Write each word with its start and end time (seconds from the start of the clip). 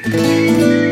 Bem-vindos 0.00 0.91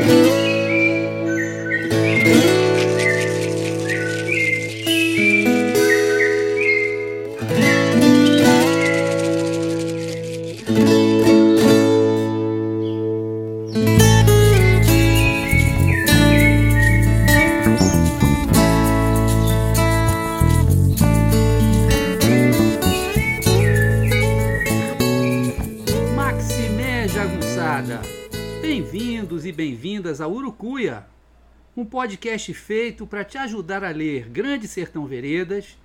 podcast 32.00 32.54
feito 32.54 33.06
para 33.06 33.22
te 33.22 33.36
ajudar 33.36 33.84
a 33.84 33.90
ler 33.90 34.27
Grande 34.30 34.66
Sertão 34.66 35.04
Veredas 35.04 35.77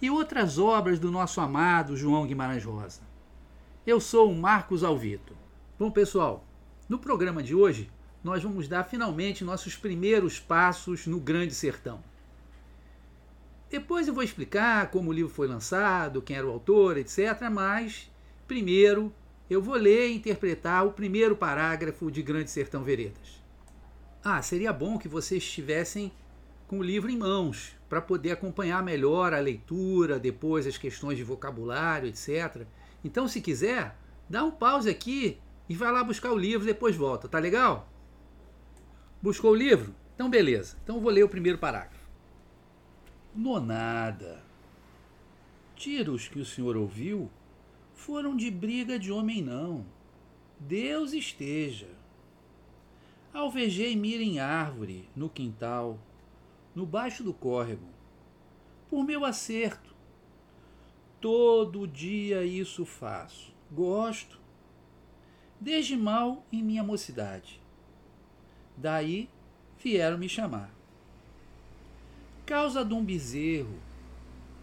e 0.00 0.08
outras 0.08 0.58
obras 0.58 0.98
do 0.98 1.10
nosso 1.10 1.38
amado 1.38 1.98
João 1.98 2.26
Guimarães 2.26 2.64
Rosa. 2.64 3.02
Eu 3.86 4.00
sou 4.00 4.32
o 4.32 4.34
Marcos 4.34 4.82
Alvito. 4.82 5.36
Bom, 5.78 5.90
pessoal, 5.90 6.46
no 6.88 6.98
programa 6.98 7.42
de 7.42 7.54
hoje 7.54 7.90
nós 8.24 8.42
vamos 8.42 8.68
dar 8.68 8.84
finalmente 8.84 9.44
nossos 9.44 9.76
primeiros 9.76 10.40
passos 10.40 11.06
no 11.06 11.20
Grande 11.20 11.52
Sertão. 11.52 12.02
Depois 13.68 14.08
eu 14.08 14.14
vou 14.14 14.22
explicar 14.22 14.90
como 14.90 15.10
o 15.10 15.12
livro 15.12 15.30
foi 15.30 15.46
lançado, 15.46 16.22
quem 16.22 16.36
era 16.36 16.46
o 16.46 16.52
autor, 16.52 16.96
etc. 16.96 17.50
Mas, 17.52 18.10
primeiro, 18.48 19.12
eu 19.50 19.60
vou 19.60 19.74
ler 19.74 20.08
e 20.08 20.16
interpretar 20.16 20.86
o 20.86 20.94
primeiro 20.94 21.36
parágrafo 21.36 22.10
de 22.10 22.22
Grande 22.22 22.50
Sertão 22.50 22.82
Veredas. 22.82 23.39
Ah, 24.22 24.42
seria 24.42 24.72
bom 24.72 24.98
que 24.98 25.08
vocês 25.08 25.42
estivessem 25.42 26.12
com 26.68 26.78
o 26.78 26.82
livro 26.82 27.10
em 27.10 27.16
mãos, 27.16 27.74
para 27.88 28.00
poder 28.00 28.30
acompanhar 28.30 28.80
melhor 28.80 29.34
a 29.34 29.40
leitura, 29.40 30.20
depois 30.20 30.66
as 30.66 30.78
questões 30.78 31.16
de 31.16 31.24
vocabulário, 31.24 32.08
etc. 32.08 32.64
Então, 33.02 33.26
se 33.26 33.40
quiser, 33.40 33.96
dá 34.28 34.44
um 34.44 34.52
pause 34.52 34.88
aqui 34.88 35.38
e 35.68 35.74
vai 35.74 35.90
lá 35.90 36.04
buscar 36.04 36.30
o 36.30 36.38
livro, 36.38 36.64
depois 36.64 36.94
volta, 36.94 37.28
tá 37.28 37.40
legal? 37.40 37.90
Buscou 39.20 39.50
o 39.50 39.56
livro? 39.56 39.92
Então, 40.14 40.30
beleza. 40.30 40.76
Então, 40.84 41.00
vou 41.00 41.10
ler 41.10 41.24
o 41.24 41.28
primeiro 41.28 41.58
parágrafo. 41.58 42.08
Nonada. 43.34 44.42
Tiros 45.74 46.28
que 46.28 46.38
o 46.38 46.44
senhor 46.44 46.76
ouviu 46.76 47.30
foram 47.94 48.36
de 48.36 48.50
briga 48.50 48.98
de 48.98 49.10
homem 49.10 49.42
não. 49.42 49.84
Deus 50.58 51.12
esteja. 51.12 51.99
Alvejei 53.32 53.94
mira 53.94 54.22
em 54.22 54.40
árvore, 54.40 55.08
no 55.14 55.30
quintal, 55.30 55.98
no 56.74 56.84
baixo 56.84 57.22
do 57.22 57.32
córrego, 57.32 57.86
por 58.88 59.04
meu 59.04 59.24
acerto. 59.24 59.94
Todo 61.20 61.86
dia 61.86 62.44
isso 62.44 62.84
faço. 62.84 63.54
Gosto. 63.70 64.40
Desde 65.60 65.96
mal 65.96 66.44
em 66.50 66.62
minha 66.62 66.82
mocidade. 66.82 67.60
Daí 68.76 69.28
vieram 69.78 70.18
me 70.18 70.28
chamar. 70.28 70.74
Causa 72.44 72.84
de 72.84 72.94
um 72.94 73.04
bezerro, 73.04 73.78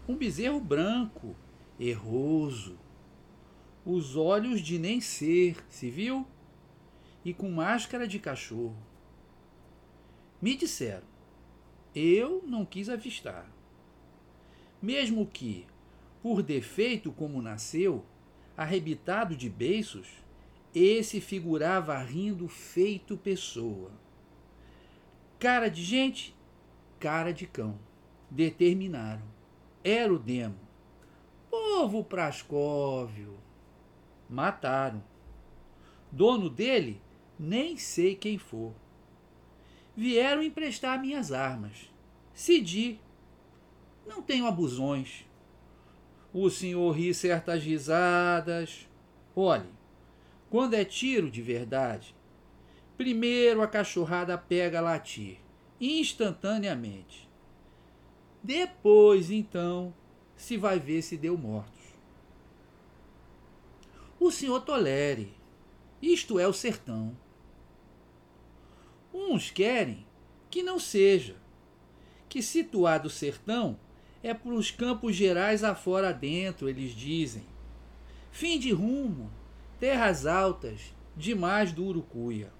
um 0.06 0.14
bezerro 0.14 0.60
branco, 0.60 1.34
erroso, 1.80 2.76
os 3.86 4.16
olhos 4.16 4.60
de 4.60 4.78
nem 4.78 5.00
ser, 5.00 5.56
se 5.70 5.88
viu? 5.88 6.26
E 7.24 7.34
com 7.34 7.50
máscara 7.50 8.06
de 8.06 8.18
cachorro. 8.18 8.76
Me 10.40 10.56
disseram, 10.56 11.06
eu 11.94 12.42
não 12.46 12.64
quis 12.64 12.88
avistar. 12.88 13.50
Mesmo 14.80 15.26
que, 15.26 15.66
por 16.22 16.42
defeito 16.42 17.10
como 17.10 17.42
nasceu, 17.42 18.04
arrebitado 18.56 19.36
de 19.36 19.50
beiços, 19.50 20.08
esse 20.74 21.20
figurava 21.20 21.98
rindo 21.98 22.46
feito 22.48 23.16
pessoa. 23.16 23.90
Cara 25.38 25.68
de 25.68 25.82
gente, 25.82 26.36
cara 27.00 27.32
de 27.32 27.46
cão. 27.46 27.78
Determinaram. 28.30 29.22
Era 29.82 30.12
o 30.12 30.18
demo. 30.18 30.58
Povo 31.50 32.04
Prascóvio 32.04 33.38
mataram. 34.28 35.02
Dono 36.10 36.50
dele, 36.50 37.00
nem 37.38 37.76
sei 37.76 38.14
quem 38.14 38.38
for. 38.38 38.72
Vieram 39.96 40.42
emprestar 40.42 41.00
minhas 41.00 41.32
armas. 41.32 41.90
Cedi. 42.32 42.98
Não 44.06 44.22
tenho 44.22 44.46
abusões. 44.46 45.24
O 46.32 46.48
senhor 46.50 46.92
ri 46.92 47.12
certas 47.14 47.62
risadas. 47.62 48.88
Olhe, 49.34 49.68
quando 50.50 50.74
é 50.74 50.84
tiro 50.84 51.30
de 51.30 51.42
verdade, 51.42 52.14
primeiro 52.96 53.62
a 53.62 53.68
cachorrada 53.68 54.36
pega 54.36 54.78
a 54.78 54.82
latir, 54.82 55.38
instantaneamente. 55.80 57.28
Depois, 58.42 59.30
então, 59.30 59.94
se 60.36 60.56
vai 60.56 60.78
ver 60.78 61.02
se 61.02 61.16
deu 61.16 61.36
morto 61.36 61.78
o 64.20 64.30
senhor 64.30 64.60
tolere. 64.60 65.32
Isto 66.02 66.38
é 66.38 66.46
o 66.46 66.52
sertão. 66.52 67.16
Uns 69.30 69.50
querem 69.50 70.06
que 70.50 70.62
não 70.62 70.78
seja, 70.78 71.36
que 72.30 72.40
situado 72.40 73.08
o 73.08 73.10
sertão 73.10 73.78
é 74.22 74.32
para 74.32 74.54
os 74.54 74.70
campos 74.70 75.14
gerais 75.14 75.62
afora 75.62 76.14
dentro, 76.14 76.66
eles 76.66 76.92
dizem. 76.92 77.44
Fim 78.32 78.58
de 78.58 78.72
rumo, 78.72 79.30
terras 79.78 80.24
altas, 80.24 80.94
demais 81.14 81.72
do 81.72 81.84
Urucuia. 81.84 82.50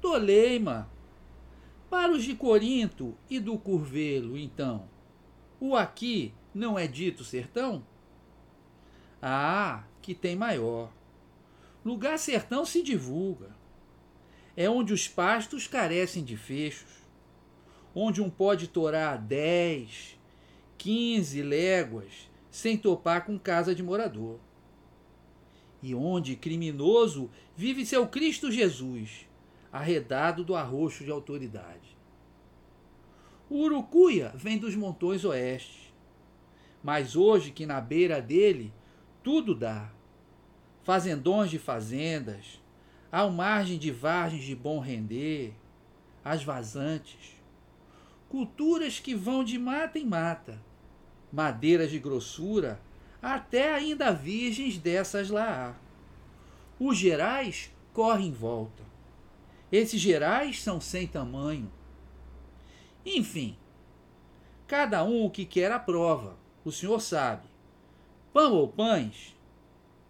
Toleima. 0.00 0.88
Para 1.90 2.12
os 2.12 2.22
de 2.22 2.36
Corinto 2.36 3.16
e 3.28 3.40
do 3.40 3.58
Curvelo, 3.58 4.38
então, 4.38 4.88
o 5.58 5.74
aqui 5.74 6.32
não 6.54 6.78
é 6.78 6.86
dito 6.86 7.24
sertão? 7.24 7.84
Ah, 9.20 9.82
que 10.00 10.14
tem 10.14 10.36
maior. 10.36 10.92
Lugar 11.84 12.20
sertão 12.20 12.64
se 12.64 12.84
divulga. 12.84 13.61
É 14.56 14.68
onde 14.68 14.92
os 14.92 15.08
pastos 15.08 15.66
carecem 15.66 16.22
de 16.22 16.36
fechos, 16.36 16.90
onde 17.94 18.20
um 18.20 18.28
pode 18.28 18.68
torar 18.68 19.18
dez, 19.18 20.18
quinze 20.76 21.42
léguas 21.42 22.30
sem 22.50 22.76
topar 22.76 23.24
com 23.24 23.38
casa 23.38 23.74
de 23.74 23.82
morador. 23.82 24.38
E 25.82 25.94
onde 25.94 26.36
criminoso 26.36 27.30
vive 27.56 27.84
seu 27.84 28.06
Cristo 28.06 28.52
Jesus, 28.52 29.26
arredado 29.72 30.44
do 30.44 30.54
arroxo 30.54 31.02
de 31.02 31.10
autoridade. 31.10 31.96
O 33.48 33.56
Urucuia 33.64 34.32
vem 34.34 34.58
dos 34.58 34.76
montões 34.76 35.24
oeste, 35.24 35.92
mas 36.82 37.16
hoje 37.16 37.50
que 37.50 37.66
na 37.66 37.80
beira 37.80 38.20
dele 38.20 38.72
tudo 39.22 39.54
dá. 39.54 39.90
Fazendões 40.82 41.50
de 41.50 41.58
fazendas, 41.58 42.61
ao 43.12 43.30
margem 43.30 43.78
de 43.78 43.90
vargens 43.90 44.42
de 44.42 44.56
bom 44.56 44.80
render, 44.80 45.52
as 46.24 46.42
vazantes. 46.42 47.36
Culturas 48.26 48.98
que 48.98 49.14
vão 49.14 49.44
de 49.44 49.58
mata 49.58 49.98
em 49.98 50.06
mata, 50.06 50.58
madeiras 51.30 51.90
de 51.90 51.98
grossura, 51.98 52.80
até 53.20 53.74
ainda 53.74 54.14
virgens 54.14 54.78
dessas 54.78 55.28
lá 55.28 55.68
há. 55.68 55.74
Os 56.82 56.96
gerais 56.96 57.70
correm 57.92 58.28
em 58.28 58.32
volta. 58.32 58.82
Esses 59.70 60.00
gerais 60.00 60.62
são 60.62 60.80
sem 60.80 61.06
tamanho. 61.06 61.70
Enfim, 63.04 63.58
cada 64.66 65.04
um 65.04 65.26
o 65.26 65.30
que 65.30 65.44
quer 65.44 65.70
aprova, 65.70 66.34
o 66.64 66.72
senhor 66.72 67.00
sabe. 67.00 67.46
Pão 68.32 68.54
ou 68.54 68.68
pães 68.68 69.36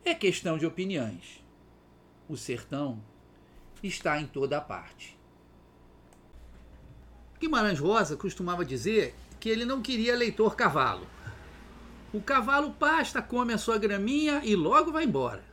é 0.05 0.15
questão 0.15 0.56
de 0.56 0.65
opiniões. 0.65 1.42
O 2.32 2.37
sertão 2.38 2.99
está 3.82 4.19
em 4.19 4.26
toda 4.26 4.58
parte. 4.58 5.19
Guimarães 7.38 7.79
Rosa 7.79 8.17
costumava 8.17 8.64
dizer 8.64 9.14
que 9.38 9.50
ele 9.50 9.67
não 9.67 9.82
queria 9.82 10.17
leitor 10.17 10.56
cavalo. 10.56 11.06
O 12.11 12.23
cavalo 12.23 12.70
pasta, 12.70 13.20
come 13.20 13.52
a 13.52 13.58
sua 13.58 13.76
graminha 13.76 14.40
e 14.43 14.56
logo 14.56 14.90
vai 14.90 15.05
embora. 15.05 15.44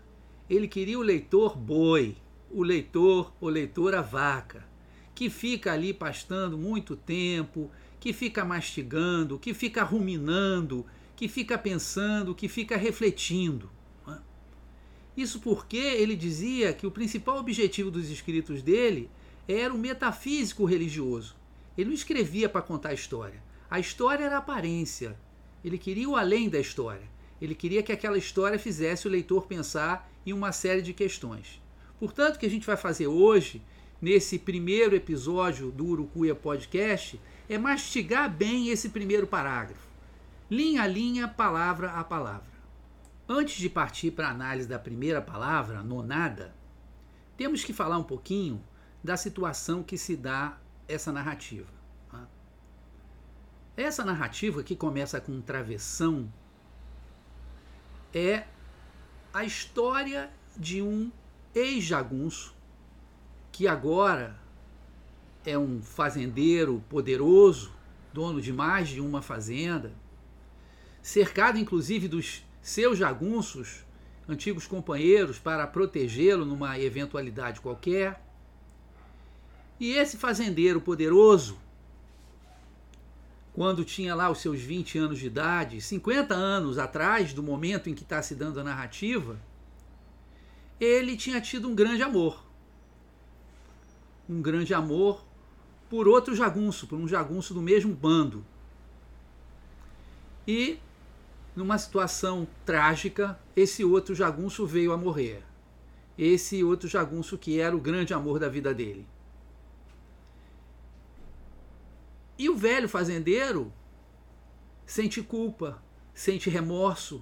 Ele 0.50 0.70
queria 0.70 0.98
o 0.98 1.02
leitor 1.02 1.58
boi, 1.58 2.16
o 2.50 2.64
leitor 2.64 3.34
ou 3.42 3.50
leitora 3.50 4.02
vaca, 4.02 4.66
que 5.14 5.30
fica 5.30 5.74
ali 5.74 5.94
pastando 5.94 6.58
muito 6.58 6.96
tempo, 6.96 7.70
que 8.00 8.14
fica 8.14 8.46
mastigando, 8.46 9.38
que 9.38 9.54
fica 9.54 9.84
ruminando, 9.84 10.86
que 11.14 11.28
fica 11.28 11.58
pensando, 11.58 12.34
que 12.34 12.48
fica 12.48 12.78
refletindo. 12.78 13.70
Isso 15.20 15.42
porque 15.42 15.76
ele 15.76 16.16
dizia 16.16 16.72
que 16.72 16.88
o 16.88 16.92
principal 16.92 17.40
objetivo 17.40 17.92
dos 17.92 18.10
escritos 18.10 18.62
dele 18.62 19.10
era 19.50 19.74
o 19.74 19.78
metafísico 19.78 20.64
religioso. 20.64 21.36
Ele 21.78 21.90
não 21.90 21.94
escrevia 21.94 22.48
para 22.48 22.62
contar 22.62 22.92
a 22.92 22.94
história. 22.94 23.44
A 23.70 23.82
história 23.82 24.24
era 24.24 24.36
a 24.36 24.40
aparência. 24.40 25.20
Ele 25.62 25.78
queria 25.78 26.08
o 26.08 26.16
além 26.16 26.48
da 26.48 26.58
história. 26.58 27.04
Ele 27.42 27.54
queria 27.54 27.84
que 27.84 27.92
aquela 27.92 28.18
história 28.18 28.58
fizesse 28.58 29.10
o 29.10 29.12
leitor 29.12 29.46
pensar 29.46 30.10
em 30.26 30.32
uma 30.32 30.54
série 30.54 30.82
de 30.82 30.94
questões. 30.94 31.62
Portanto, 32.00 32.38
o 32.38 32.40
que 32.40 32.46
a 32.46 32.50
gente 32.50 32.66
vai 32.66 32.78
fazer 32.78 33.08
hoje, 33.08 33.62
nesse 34.02 34.40
primeiro 34.40 34.96
episódio 34.96 35.70
do 35.70 35.86
Urucuia 35.86 36.34
Podcast, 36.34 37.20
é 37.50 37.58
mastigar 37.58 38.34
bem 38.34 38.70
esse 38.70 38.88
primeiro 38.88 39.28
parágrafo, 39.28 39.86
linha 40.50 40.84
a 40.84 40.88
linha, 40.88 41.28
palavra 41.28 41.92
a 41.92 42.06
palavra. 42.06 42.59
Antes 43.32 43.58
de 43.58 43.70
partir 43.70 44.10
para 44.10 44.28
a 44.28 44.32
análise 44.32 44.68
da 44.68 44.80
primeira 44.80 45.22
palavra, 45.22 45.84
nonada, 45.84 46.52
temos 47.38 47.64
que 47.64 47.72
falar 47.72 48.00
um 48.00 48.04
pouquinho 48.04 48.60
da 49.04 49.16
situação 49.16 49.84
que 49.84 50.00
se 50.00 50.16
dá 50.16 50.58
essa 50.88 51.12
narrativa. 51.12 51.72
Tá? 52.10 52.28
Essa 53.78 54.04
narrativa 54.04 54.64
que 54.64 54.76
começa 54.76 55.22
com 55.22 55.40
travessão 55.42 56.28
é 58.12 58.48
a 59.32 59.44
história 59.44 60.32
de 60.58 60.82
um 60.82 61.12
ex-jagunço 61.54 62.56
que 63.52 63.68
agora 63.68 64.36
é 65.46 65.56
um 65.56 65.84
fazendeiro 65.84 66.84
poderoso, 66.90 67.72
dono 68.12 68.42
de 68.42 68.52
mais 68.52 68.90
de 68.90 69.00
uma 69.00 69.22
fazenda, 69.22 69.94
cercado 71.04 71.60
inclusive 71.60 72.08
dos 72.08 72.49
seus 72.62 72.98
jagunços, 72.98 73.86
antigos 74.28 74.68
companheiros, 74.68 75.40
para 75.40 75.66
protegê-lo 75.66 76.46
numa 76.46 76.80
eventualidade 76.80 77.62
qualquer. 77.62 78.24
E 79.80 79.92
esse 79.92 80.18
fazendeiro 80.18 80.82
poderoso, 80.82 81.58
quando 83.54 83.84
tinha 83.84 84.14
lá 84.14 84.30
os 84.30 84.40
seus 84.40 84.60
20 84.60 84.98
anos 84.98 85.20
de 85.20 85.28
idade, 85.28 85.82
50 85.82 86.34
anos 86.34 86.78
atrás 86.78 87.34
do 87.34 87.42
momento 87.42 87.90
em 87.90 87.96
que 87.96 88.04
está 88.04 88.22
se 88.22 88.36
dando 88.36 88.60
a 88.60 88.64
narrativa, 88.64 89.40
ele 90.80 91.18
tinha 91.18 91.42
tido 91.42 91.68
um 91.68 91.76
grande 91.76 92.04
amor. 92.04 92.44
Um 94.30 94.42
grande 94.42 94.74
amor 94.74 95.26
por 95.90 96.08
outro 96.08 96.36
jagunço, 96.36 96.88
por 96.88 97.00
um 97.00 97.08
jagunço 97.08 97.54
do 97.54 97.62
mesmo 97.62 97.94
bando. 97.94 98.46
E, 100.48 100.80
numa 101.56 101.78
situação 101.78 102.48
trágica, 102.66 103.40
esse 103.56 103.84
outro 103.84 104.16
jagunço 104.16 104.66
veio 104.66 104.92
a 104.92 104.98
morrer. 104.98 105.44
Esse 106.18 106.64
outro 106.64 106.88
jagunço 106.88 107.38
que 107.38 107.60
era 107.60 107.76
o 107.76 107.80
grande 107.80 108.14
amor 108.14 108.40
da 108.40 108.50
vida 108.50 108.74
dele. 108.74 109.08
E 112.38 112.50
o 112.50 112.56
velho 112.56 112.88
fazendeiro 112.88 113.72
sente 114.86 115.22
culpa, 115.22 115.82
sente 116.14 116.50
remorso 116.50 117.22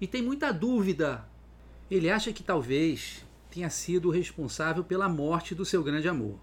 e 0.00 0.06
tem 0.06 0.22
muita 0.22 0.52
dúvida. 0.52 1.24
Ele 1.90 2.10
acha 2.10 2.32
que 2.32 2.42
talvez 2.42 3.24
tenha 3.50 3.70
sido 3.70 4.08
o 4.08 4.12
responsável 4.12 4.84
pela 4.84 5.08
morte 5.08 5.54
do 5.54 5.64
seu 5.64 5.82
grande 5.82 6.08
amor. 6.08 6.38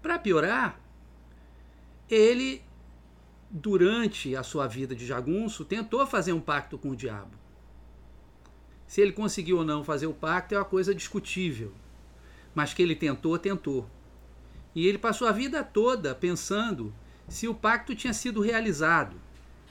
Para 0.00 0.18
piorar, 0.18 0.80
ele, 2.08 2.62
durante 3.52 4.34
a 4.34 4.42
sua 4.42 4.66
vida 4.66 4.94
de 4.94 5.06
jagunço, 5.06 5.62
tentou 5.62 6.04
fazer 6.06 6.32
um 6.32 6.40
pacto 6.40 6.78
com 6.78 6.88
o 6.88 6.96
diabo. 6.96 7.36
Se 8.86 9.02
ele 9.02 9.12
conseguiu 9.12 9.58
ou 9.58 9.64
não 9.64 9.84
fazer 9.84 10.06
o 10.06 10.14
pacto 10.14 10.54
é 10.54 10.58
uma 10.58 10.64
coisa 10.64 10.94
discutível, 10.94 11.72
mas 12.54 12.72
que 12.72 12.82
ele 12.82 12.96
tentou, 12.96 13.38
tentou. 13.38 13.88
E 14.74 14.86
ele 14.86 14.96
passou 14.96 15.28
a 15.28 15.32
vida 15.32 15.62
toda 15.62 16.14
pensando 16.14 16.94
se 17.28 17.46
o 17.46 17.54
pacto 17.54 17.94
tinha 17.94 18.14
sido 18.14 18.40
realizado, 18.40 19.20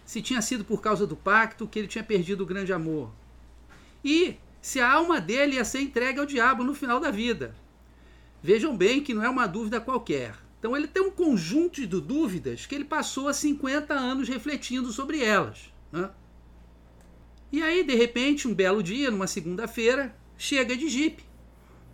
se 0.06 0.22
tinha 0.22 0.42
sido 0.44 0.64
por 0.64 0.80
causa 0.80 1.08
do 1.08 1.16
pacto 1.16 1.68
que 1.68 1.80
ele 1.80 1.88
tinha 1.88 2.04
perdido 2.04 2.44
o 2.44 2.46
grande 2.46 2.72
amor. 2.72 3.12
E 4.06 4.38
se 4.62 4.80
a 4.80 4.92
alma 4.92 5.20
dele 5.20 5.56
ia 5.56 5.66
ser 5.66 5.82
entregue 5.82 6.20
ao 6.20 6.26
diabo 6.26 6.64
no 6.64 6.76
final 6.76 7.00
da 7.00 7.10
vida. 7.10 7.56
Vejam 8.44 8.78
bem 8.78 9.02
que 9.02 9.14
não 9.14 9.24
é 9.24 9.30
uma 9.30 9.48
dúvida 9.48 9.82
qualquer. 9.82 10.36
Então 10.62 10.78
ele 10.78 10.88
tem 10.88 11.02
um 11.02 11.12
conjunto 11.12 11.82
de 11.82 11.88
dúvidas 11.88 12.66
que 12.66 12.76
ele 12.76 12.86
passou 12.86 13.28
há 13.28 13.34
50 13.34 13.94
anos 13.94 14.30
refletindo 14.30 14.94
sobre 14.94 15.22
elas. 15.22 15.74
Né? 15.92 16.10
E 17.52 17.62
aí, 17.62 17.84
de 17.84 17.96
repente, 17.96 18.48
um 18.48 18.54
belo 18.54 18.82
dia, 18.82 19.12
numa 19.12 19.28
segunda-feira, 19.28 20.16
chega 20.38 20.78
de 20.78 20.88
jipe 20.88 21.24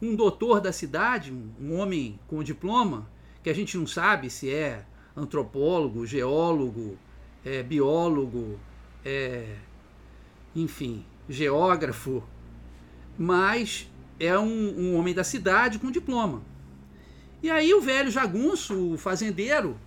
um 0.01 0.15
doutor 0.15 0.61
da 0.61 0.71
cidade, 0.71 1.33
um 1.59 1.75
homem 1.75 2.19
com 2.27 2.43
diploma, 2.43 3.09
que 3.43 3.49
a 3.49 3.53
gente 3.53 3.77
não 3.77 3.87
sabe 3.87 4.29
se 4.29 4.51
é 4.51 4.85
antropólogo, 5.15 6.05
geólogo, 6.05 6.97
é, 7.43 7.63
biólogo, 7.63 8.59
é, 9.03 9.55
enfim, 10.55 11.03
geógrafo, 11.27 12.23
mas 13.17 13.89
é 14.19 14.37
um, 14.37 14.79
um, 14.79 14.95
homem 14.95 15.13
da 15.13 15.23
cidade 15.23 15.79
com 15.79 15.89
diploma. 15.89 16.43
E 17.41 17.49
aí 17.49 17.73
o 17.73 17.81
velho 17.81 18.09
jagunço, 18.09 18.93
o 18.93 18.97
fazendeiro, 18.97 19.77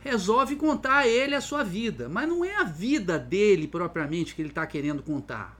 resolve 0.00 0.56
contar 0.56 0.98
a 0.98 1.08
ele 1.08 1.34
a 1.34 1.40
sua 1.40 1.62
vida, 1.62 2.08
mas 2.08 2.28
não 2.28 2.44
é 2.44 2.56
a 2.56 2.64
vida 2.64 3.18
dele 3.18 3.68
propriamente 3.68 4.34
que 4.34 4.42
ele 4.42 4.48
está 4.48 4.66
querendo 4.66 5.02
contar. 5.02 5.58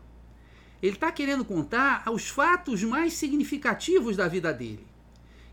Ele 0.82 0.94
está 0.94 1.12
querendo 1.12 1.44
contar 1.44 2.02
os 2.10 2.28
fatos 2.28 2.82
mais 2.82 3.12
significativos 3.12 4.16
da 4.16 4.26
vida 4.26 4.52
dele, 4.52 4.84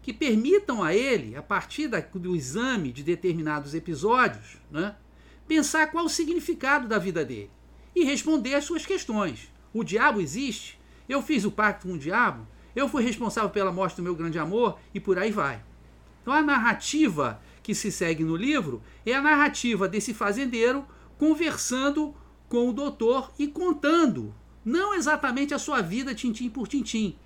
que 0.02 0.12
permitam 0.12 0.84
a 0.84 0.96
ele, 0.96 1.36
a 1.36 1.44
partir 1.44 1.88
do 1.88 2.36
exame 2.36 2.92
de 2.92 3.04
determinados 3.04 3.76
episódios, 3.76 4.58
né, 4.72 4.96
pensar 5.48 5.92
qual 5.92 6.06
o 6.06 6.10
significado 6.10 6.88
da 6.88 6.98
vida 6.98 7.24
dele 7.24 7.52
e 7.96 8.04
responder 8.04 8.56
às 8.56 8.66
suas 8.66 8.88
questões. 8.88 9.52
O 9.72 9.84
diabo 9.84 10.20
existe? 10.20 10.80
Eu 11.08 11.22
fiz 11.22 11.46
o 11.46 11.52
pacto 11.52 11.88
com 11.88 11.94
o 11.94 11.98
diabo? 11.98 12.48
Eu 12.80 12.88
fui 12.88 13.04
responsável 13.04 13.50
pela 13.50 13.74
morte 13.74 13.98
do 13.98 14.04
meu 14.04 14.16
grande 14.16 14.40
amor? 14.40 14.80
E 14.94 15.02
por 15.02 15.20
aí 15.20 15.32
vai. 15.32 15.62
Então 16.22 16.34
a 16.34 16.42
narrativa 16.42 17.42
que 17.62 17.76
se 17.76 17.92
segue 17.92 18.24
no 18.24 18.38
livro 18.38 18.82
é 19.06 19.14
a 19.14 19.22
narrativa 19.22 19.86
desse 19.86 20.14
fazendeiro 20.14 20.86
conversando 21.18 22.16
com 22.48 22.70
o 22.70 22.74
doutor 22.74 23.34
e 23.38 23.48
contando 23.48 24.34
não 24.64 24.94
exatamente 24.94 25.54
a 25.54 25.60
sua 25.60 25.82
vida 25.82 26.16
tintim 26.16 26.50
por 26.50 26.70
tintim, 26.70 27.18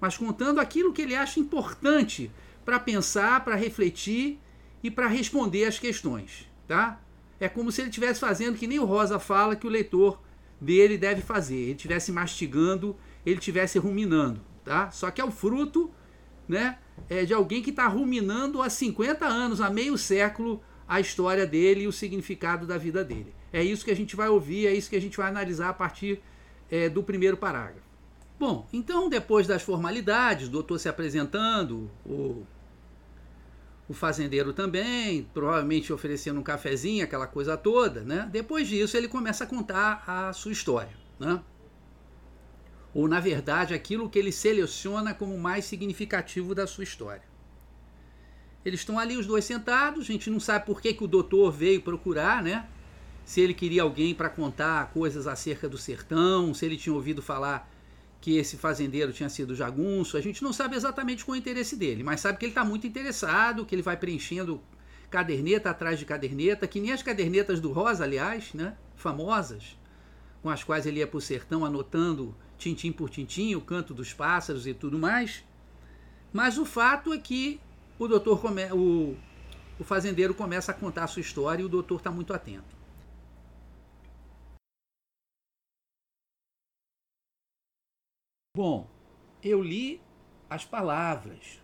mas 0.00 0.16
contando 0.16 0.60
aquilo 0.60 0.92
que 0.92 1.02
ele 1.02 1.16
acha 1.16 1.40
importante 1.40 2.30
para 2.64 2.78
pensar, 2.78 3.44
para 3.44 3.56
refletir 3.56 4.38
e 4.80 4.90
para 4.90 5.08
responder 5.08 5.64
às 5.64 5.78
questões, 5.78 6.48
tá? 6.68 7.00
É 7.40 7.48
como 7.48 7.72
se 7.72 7.80
ele 7.80 7.88
estivesse 7.88 8.20
fazendo 8.20 8.56
que 8.56 8.66
nem 8.66 8.78
o 8.78 8.84
Rosa 8.84 9.18
fala 9.18 9.56
que 9.56 9.66
o 9.66 9.70
leitor 9.70 10.20
dele 10.60 10.96
deve 10.96 11.22
fazer. 11.22 11.56
Ele 11.56 11.72
estivesse 11.72 12.12
mastigando, 12.12 12.96
ele 13.24 13.38
estivesse 13.38 13.78
ruminando, 13.78 14.40
tá? 14.70 14.88
Só 14.92 15.10
que 15.10 15.20
é 15.20 15.24
o 15.24 15.32
fruto, 15.32 15.90
né, 16.46 16.78
é 17.08 17.24
de 17.24 17.34
alguém 17.34 17.60
que 17.60 17.70
está 17.70 17.88
ruminando 17.88 18.62
há 18.62 18.70
50 18.70 19.26
anos, 19.26 19.60
há 19.60 19.68
meio 19.68 19.98
século, 19.98 20.62
a 20.86 21.00
história 21.00 21.44
dele 21.44 21.82
e 21.82 21.86
o 21.88 21.92
significado 21.92 22.68
da 22.68 22.78
vida 22.78 23.02
dele. 23.02 23.34
É 23.52 23.64
isso 23.64 23.84
que 23.84 23.90
a 23.90 23.96
gente 23.96 24.14
vai 24.14 24.28
ouvir, 24.28 24.68
é 24.68 24.72
isso 24.72 24.88
que 24.88 24.94
a 24.94 25.00
gente 25.00 25.16
vai 25.16 25.28
analisar 25.28 25.70
a 25.70 25.72
partir 25.72 26.22
é, 26.70 26.88
do 26.88 27.02
primeiro 27.02 27.36
parágrafo. 27.36 27.90
Bom, 28.38 28.68
então 28.72 29.08
depois 29.08 29.44
das 29.44 29.60
formalidades, 29.60 30.46
o 30.46 30.52
doutor 30.52 30.78
se 30.78 30.88
apresentando, 30.88 31.90
o, 32.06 32.46
o 33.88 33.92
fazendeiro 33.92 34.52
também, 34.52 35.28
provavelmente 35.34 35.92
oferecendo 35.92 36.38
um 36.38 36.44
cafezinho, 36.44 37.02
aquela 37.02 37.26
coisa 37.26 37.56
toda, 37.56 38.02
né? 38.02 38.28
Depois 38.30 38.68
disso 38.68 38.96
ele 38.96 39.08
começa 39.08 39.42
a 39.42 39.46
contar 39.48 40.04
a 40.06 40.32
sua 40.32 40.52
história, 40.52 40.94
né? 41.18 41.42
Ou 42.94 43.06
na 43.08 43.20
verdade 43.20 43.74
aquilo 43.74 44.08
que 44.08 44.18
ele 44.18 44.32
seleciona 44.32 45.14
como 45.14 45.38
mais 45.38 45.64
significativo 45.64 46.54
da 46.54 46.66
sua 46.66 46.84
história. 46.84 47.22
Eles 48.64 48.80
estão 48.80 48.98
ali 48.98 49.16
os 49.16 49.26
dois 49.26 49.44
sentados, 49.44 50.04
a 50.04 50.12
gente 50.12 50.28
não 50.28 50.40
sabe 50.40 50.66
por 50.66 50.80
que, 50.80 50.92
que 50.92 51.04
o 51.04 51.08
doutor 51.08 51.50
veio 51.50 51.80
procurar, 51.80 52.42
né? 52.42 52.68
se 53.30 53.40
ele 53.40 53.54
queria 53.54 53.82
alguém 53.82 54.12
para 54.12 54.28
contar 54.28 54.90
coisas 54.90 55.28
acerca 55.28 55.68
do 55.68 55.78
sertão, 55.78 56.52
se 56.52 56.66
ele 56.66 56.76
tinha 56.76 56.92
ouvido 56.92 57.22
falar 57.22 57.70
que 58.20 58.36
esse 58.36 58.56
fazendeiro 58.56 59.12
tinha 59.12 59.28
sido 59.28 59.54
jagunço. 59.54 60.16
A 60.16 60.20
gente 60.20 60.42
não 60.42 60.52
sabe 60.52 60.74
exatamente 60.74 61.24
qual 61.24 61.36
é 61.36 61.38
o 61.38 61.40
interesse 61.40 61.76
dele, 61.76 62.02
mas 62.02 62.20
sabe 62.20 62.38
que 62.38 62.44
ele 62.44 62.50
está 62.50 62.64
muito 62.64 62.88
interessado, 62.88 63.64
que 63.64 63.72
ele 63.72 63.82
vai 63.82 63.96
preenchendo 63.96 64.60
caderneta 65.08 65.70
atrás 65.70 65.96
de 65.96 66.04
caderneta, 66.04 66.66
que 66.66 66.80
nem 66.80 66.90
as 66.90 67.04
cadernetas 67.04 67.60
do 67.60 67.70
Rosa, 67.70 68.02
aliás, 68.02 68.52
né, 68.52 68.76
famosas, 68.96 69.78
com 70.42 70.50
as 70.50 70.64
quais 70.64 70.84
ele 70.84 70.98
ia 70.98 71.06
para 71.06 71.18
o 71.18 71.20
sertão 71.20 71.64
anotando 71.64 72.34
tintim 72.60 72.92
por 72.92 73.10
tintim, 73.10 73.54
o 73.54 73.60
canto 73.60 73.92
dos 73.92 74.12
pássaros 74.12 74.66
e 74.66 74.74
tudo 74.74 74.98
mais. 74.98 75.44
Mas 76.32 76.58
o 76.58 76.64
fato 76.64 77.12
é 77.12 77.18
que 77.18 77.60
o 77.98 78.06
doutor 78.06 78.40
come... 78.40 78.70
o, 78.72 79.16
o 79.78 79.84
fazendeiro 79.84 80.34
começa 80.34 80.70
a 80.70 80.74
contar 80.74 81.04
a 81.04 81.08
sua 81.08 81.20
história 81.20 81.62
e 81.62 81.64
o 81.64 81.68
doutor 81.68 81.96
está 81.96 82.10
muito 82.10 82.32
atento. 82.32 82.78
Bom, 88.56 88.88
eu 89.42 89.62
li 89.62 90.00
as 90.48 90.64
palavras, 90.64 91.60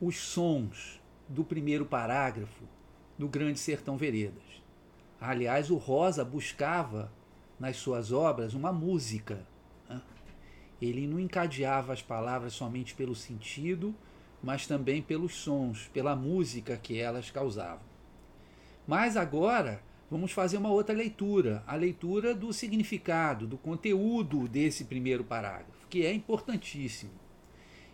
os 0.00 0.16
sons 0.16 1.00
do 1.28 1.44
primeiro 1.44 1.86
parágrafo 1.86 2.64
do 3.16 3.28
Grande 3.28 3.58
Sertão 3.58 3.96
Veredas. 3.96 4.42
Aliás, 5.20 5.70
o 5.70 5.76
Rosa 5.76 6.24
buscava 6.24 7.10
nas 7.58 7.76
suas 7.76 8.12
obras 8.12 8.52
uma 8.52 8.72
música. 8.72 9.46
Ele 10.84 11.06
não 11.06 11.18
encadeava 11.18 11.92
as 11.92 12.02
palavras 12.02 12.52
somente 12.52 12.94
pelo 12.94 13.14
sentido, 13.14 13.94
mas 14.42 14.66
também 14.66 15.00
pelos 15.00 15.34
sons, 15.34 15.88
pela 15.94 16.14
música 16.14 16.76
que 16.76 16.98
elas 17.00 17.30
causavam. 17.30 17.82
Mas 18.86 19.16
agora 19.16 19.82
vamos 20.10 20.32
fazer 20.32 20.58
uma 20.58 20.68
outra 20.68 20.94
leitura, 20.94 21.64
a 21.66 21.74
leitura 21.74 22.34
do 22.34 22.52
significado, 22.52 23.46
do 23.46 23.56
conteúdo 23.56 24.46
desse 24.46 24.84
primeiro 24.84 25.24
parágrafo, 25.24 25.88
que 25.88 26.04
é 26.04 26.12
importantíssimo. 26.12 27.12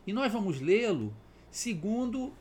E 0.05 0.13
nós 0.13 0.33
vamos 0.33 0.61
lê-lo 0.61 1.15
segundo 1.51 2.33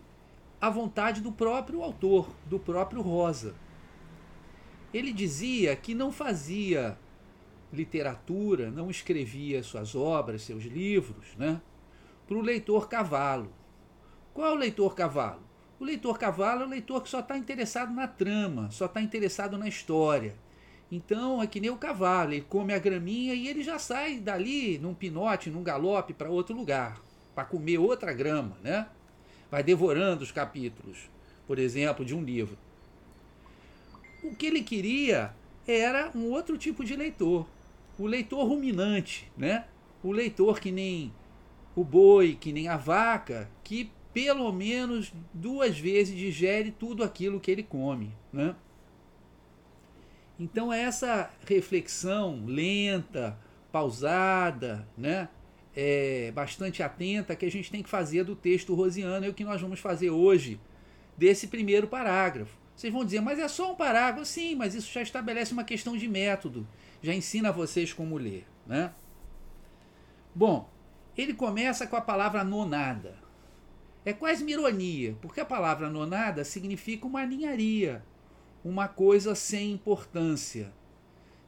a 0.59 0.69
vontade 0.69 1.21
do 1.21 1.31
próprio 1.31 1.83
autor, 1.83 2.29
do 2.47 2.59
próprio 2.59 3.01
Rosa. 3.01 3.53
Ele 4.91 5.13
dizia 5.13 5.75
que 5.75 5.93
não 5.93 6.11
fazia 6.11 6.97
literatura, 7.71 8.71
não 8.71 8.89
escrevia 8.89 9.61
suas 9.63 9.95
obras, 9.95 10.41
seus 10.43 10.63
livros, 10.63 11.35
né, 11.37 11.61
para 12.27 12.37
o 12.37 12.41
leitor 12.41 12.87
cavalo. 12.87 13.51
Qual 14.33 14.47
é 14.47 14.51
o 14.51 14.55
leitor 14.55 14.95
cavalo? 14.95 15.41
O 15.79 15.85
leitor 15.85 16.17
cavalo 16.17 16.63
é 16.63 16.65
o 16.65 16.69
leitor 16.69 17.01
que 17.01 17.09
só 17.09 17.19
está 17.19 17.37
interessado 17.37 17.93
na 17.93 18.07
trama, 18.07 18.69
só 18.69 18.85
está 18.85 19.01
interessado 19.01 19.57
na 19.57 19.67
história. 19.67 20.35
Então 20.91 21.41
é 21.41 21.47
que 21.47 21.59
nem 21.59 21.69
o 21.69 21.77
cavalo, 21.77 22.33
ele 22.33 22.41
come 22.41 22.73
a 22.73 22.79
graminha 22.79 23.33
e 23.33 23.47
ele 23.47 23.63
já 23.63 23.77
sai 23.77 24.17
dali 24.17 24.77
num 24.77 24.93
pinote, 24.93 25.49
num 25.49 25.63
galope 25.63 26.13
para 26.13 26.29
outro 26.29 26.55
lugar, 26.55 27.01
para 27.35 27.45
comer 27.45 27.77
outra 27.77 28.11
grama, 28.11 28.57
né? 28.63 28.87
Vai 29.51 29.63
devorando 29.63 30.23
os 30.23 30.31
capítulos, 30.31 31.09
por 31.47 31.59
exemplo, 31.59 32.03
de 32.03 32.15
um 32.15 32.23
livro. 32.23 32.57
O 34.23 34.35
que 34.35 34.47
ele 34.47 34.63
queria 34.63 35.33
era 35.67 36.11
um 36.15 36.25
outro 36.31 36.57
tipo 36.57 36.83
de 36.83 36.95
leitor, 36.95 37.47
o 37.99 38.07
leitor 38.07 38.47
ruminante, 38.47 39.31
né? 39.37 39.65
O 40.01 40.11
leitor 40.11 40.59
que 40.59 40.71
nem 40.71 41.13
o 41.75 41.83
boi, 41.83 42.37
que 42.39 42.51
nem 42.51 42.67
a 42.67 42.77
vaca, 42.77 43.49
que 43.63 43.91
pelo 44.13 44.51
menos 44.51 45.13
duas 45.33 45.77
vezes 45.77 46.17
digere 46.17 46.71
tudo 46.71 47.03
aquilo 47.03 47.39
que 47.39 47.51
ele 47.51 47.63
come, 47.63 48.11
né? 48.31 48.55
Então 50.39 50.71
essa 50.71 51.29
reflexão 51.45 52.43
lenta, 52.45 53.37
pausada, 53.71 54.87
né? 54.97 55.27
É, 55.75 56.31
bastante 56.33 56.81
atenta 56.81 57.35
que 57.35 57.45
a 57.45 57.51
gente 57.51 57.69
tem 57.69 57.83
que 57.83 57.89
fazer 57.89 58.23
do 58.23 58.35
texto 58.35 58.73
rosiano 58.73 59.25
é 59.25 59.29
o 59.29 59.33
que 59.33 59.43
nós 59.43 59.61
vamos 59.61 59.79
fazer 59.79 60.09
hoje 60.09 60.59
desse 61.17 61.47
primeiro 61.47 61.87
parágrafo. 61.87 62.57
Vocês 62.75 62.91
vão 62.91 63.03
dizer, 63.03 63.21
mas 63.21 63.37
é 63.37 63.47
só 63.47 63.73
um 63.73 63.75
parágrafo? 63.75 64.25
Sim, 64.25 64.55
mas 64.55 64.73
isso 64.73 64.91
já 64.91 65.01
estabelece 65.01 65.51
uma 65.51 65.65
questão 65.65 65.97
de 65.97 66.07
método, 66.07 66.65
já 67.01 67.13
ensina 67.13 67.51
vocês 67.51 67.93
como 67.93 68.17
ler, 68.17 68.45
né? 68.65 68.93
Bom, 70.33 70.69
ele 71.17 71.33
começa 71.33 71.87
com 71.87 71.95
a 71.95 72.01
palavra 72.01 72.43
nonada. 72.43 73.17
É 74.05 74.13
quase 74.13 74.43
uma 74.43 74.51
ironia, 74.51 75.17
porque 75.21 75.41
a 75.41 75.45
palavra 75.45 75.89
nonada 75.89 76.43
significa 76.43 77.05
uma 77.05 77.25
ninharia, 77.25 78.03
uma 78.63 78.87
coisa 78.87 79.35
sem 79.35 79.71
importância. 79.71 80.73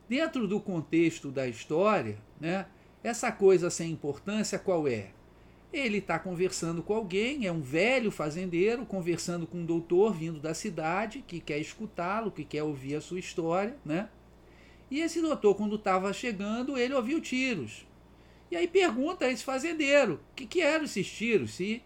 Dentro 0.09 0.47
do 0.47 0.59
contexto 0.59 1.31
da 1.31 1.47
história, 1.47 2.17
né, 2.39 2.65
essa 3.03 3.31
coisa 3.31 3.69
sem 3.69 3.91
importância 3.91 4.59
qual 4.59 4.87
é? 4.87 5.11
Ele 5.71 5.99
está 5.99 6.19
conversando 6.19 6.83
com 6.83 6.93
alguém, 6.93 7.47
é 7.47 7.51
um 7.51 7.61
velho 7.61 8.11
fazendeiro 8.11 8.85
conversando 8.85 9.47
com 9.47 9.59
um 9.59 9.65
doutor 9.65 10.13
vindo 10.13 10.39
da 10.39 10.53
cidade 10.53 11.23
que 11.25 11.39
quer 11.39 11.59
escutá-lo, 11.59 12.29
que 12.29 12.43
quer 12.43 12.63
ouvir 12.63 12.95
a 12.95 13.01
sua 13.01 13.19
história, 13.19 13.77
né? 13.85 14.09
E 14.91 14.99
esse 14.99 15.21
doutor, 15.21 15.55
quando 15.55 15.77
estava 15.77 16.11
chegando, 16.11 16.77
ele 16.77 16.93
ouviu 16.93 17.21
tiros. 17.21 17.87
E 18.51 18.57
aí 18.57 18.67
pergunta 18.67 19.23
a 19.23 19.31
esse 19.31 19.41
fazendeiro 19.41 20.15
o 20.15 20.35
que, 20.35 20.45
que 20.45 20.61
eram 20.61 20.83
esses 20.83 21.09
tiros, 21.09 21.53
se 21.53 21.81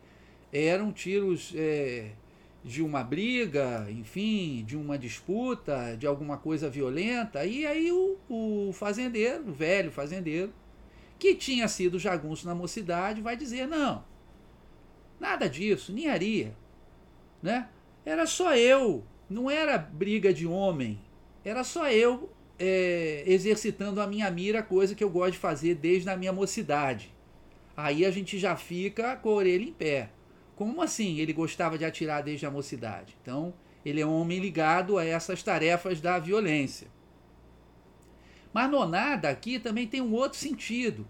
eram 0.52 0.92
tiros 0.92 1.54
é, 1.56 2.14
de 2.64 2.82
uma 2.82 3.04
briga, 3.04 3.86
enfim, 3.92 4.64
de 4.66 4.76
uma 4.76 4.98
disputa, 4.98 5.96
de 5.96 6.08
alguma 6.08 6.36
coisa 6.38 6.68
violenta. 6.68 7.46
E 7.46 7.68
aí 7.68 7.92
o, 7.92 8.18
o 8.28 8.74
fazendeiro, 8.74 9.50
o 9.50 9.54
velho 9.54 9.92
fazendeiro, 9.92 10.52
que 11.20 11.36
tinha 11.36 11.68
sido 11.68 12.00
jagunço 12.00 12.48
na 12.48 12.56
mocidade, 12.56 13.22
vai 13.22 13.38
dizer: 13.38 13.68
não, 13.68 14.04
nada 15.20 15.48
disso, 15.48 15.94
ninharia. 15.94 16.56
Né? 17.40 17.70
Era 18.04 18.26
só 18.26 18.56
eu, 18.56 19.04
não 19.30 19.52
era 19.52 19.78
briga 19.78 20.34
de 20.34 20.48
homem, 20.48 21.00
era 21.44 21.64
só 21.64 21.88
eu 21.92 22.35
é, 22.58 23.24
exercitando 23.26 24.02
a 24.02 24.08
minha 24.08 24.30
mira, 24.32 24.64
coisa 24.64 24.96
que 24.96 25.04
eu 25.04 25.10
gosto 25.10 25.34
de 25.34 25.40
fazer 25.40 25.76
desde 25.76 26.10
a 26.10 26.18
minha 26.18 26.34
mocidade. 26.34 27.14
Aí 27.76 28.06
a 28.06 28.12
gente 28.12 28.40
já 28.40 28.56
fica 28.56 29.16
com 29.18 29.30
a 29.30 29.34
orelha 29.34 29.64
em 29.64 29.74
pé. 29.74 30.10
Como 30.56 30.82
assim 30.82 31.20
ele 31.20 31.34
gostava 31.34 31.78
de 31.78 31.84
atirar 31.84 32.24
desde 32.24 32.46
a 32.46 32.52
mocidade? 32.52 33.18
Então, 33.22 33.54
ele 33.86 34.00
é 34.00 34.06
um 34.06 34.22
homem 34.22 34.40
ligado 34.40 34.98
a 34.98 35.06
essas 35.06 35.44
tarefas 35.44 36.00
da 36.00 36.18
violência. 36.18 36.88
Mas 38.54 38.72
nonada 38.72 39.30
aqui 39.30 39.60
também 39.60 39.86
tem 39.86 40.00
um 40.00 40.14
outro 40.14 40.40
sentido, 40.40 41.06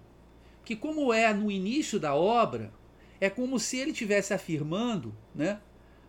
que 0.63 0.75
como 0.75 1.13
é 1.13 1.31
no 1.31 1.51
início 1.51 1.99
da 1.99 2.15
obra, 2.15 2.73
é 3.21 3.29
como 3.29 3.59
se 3.59 3.77
ele 3.77 3.91
estivesse 3.91 4.33
afirmando 4.33 5.15
né, 5.33 5.59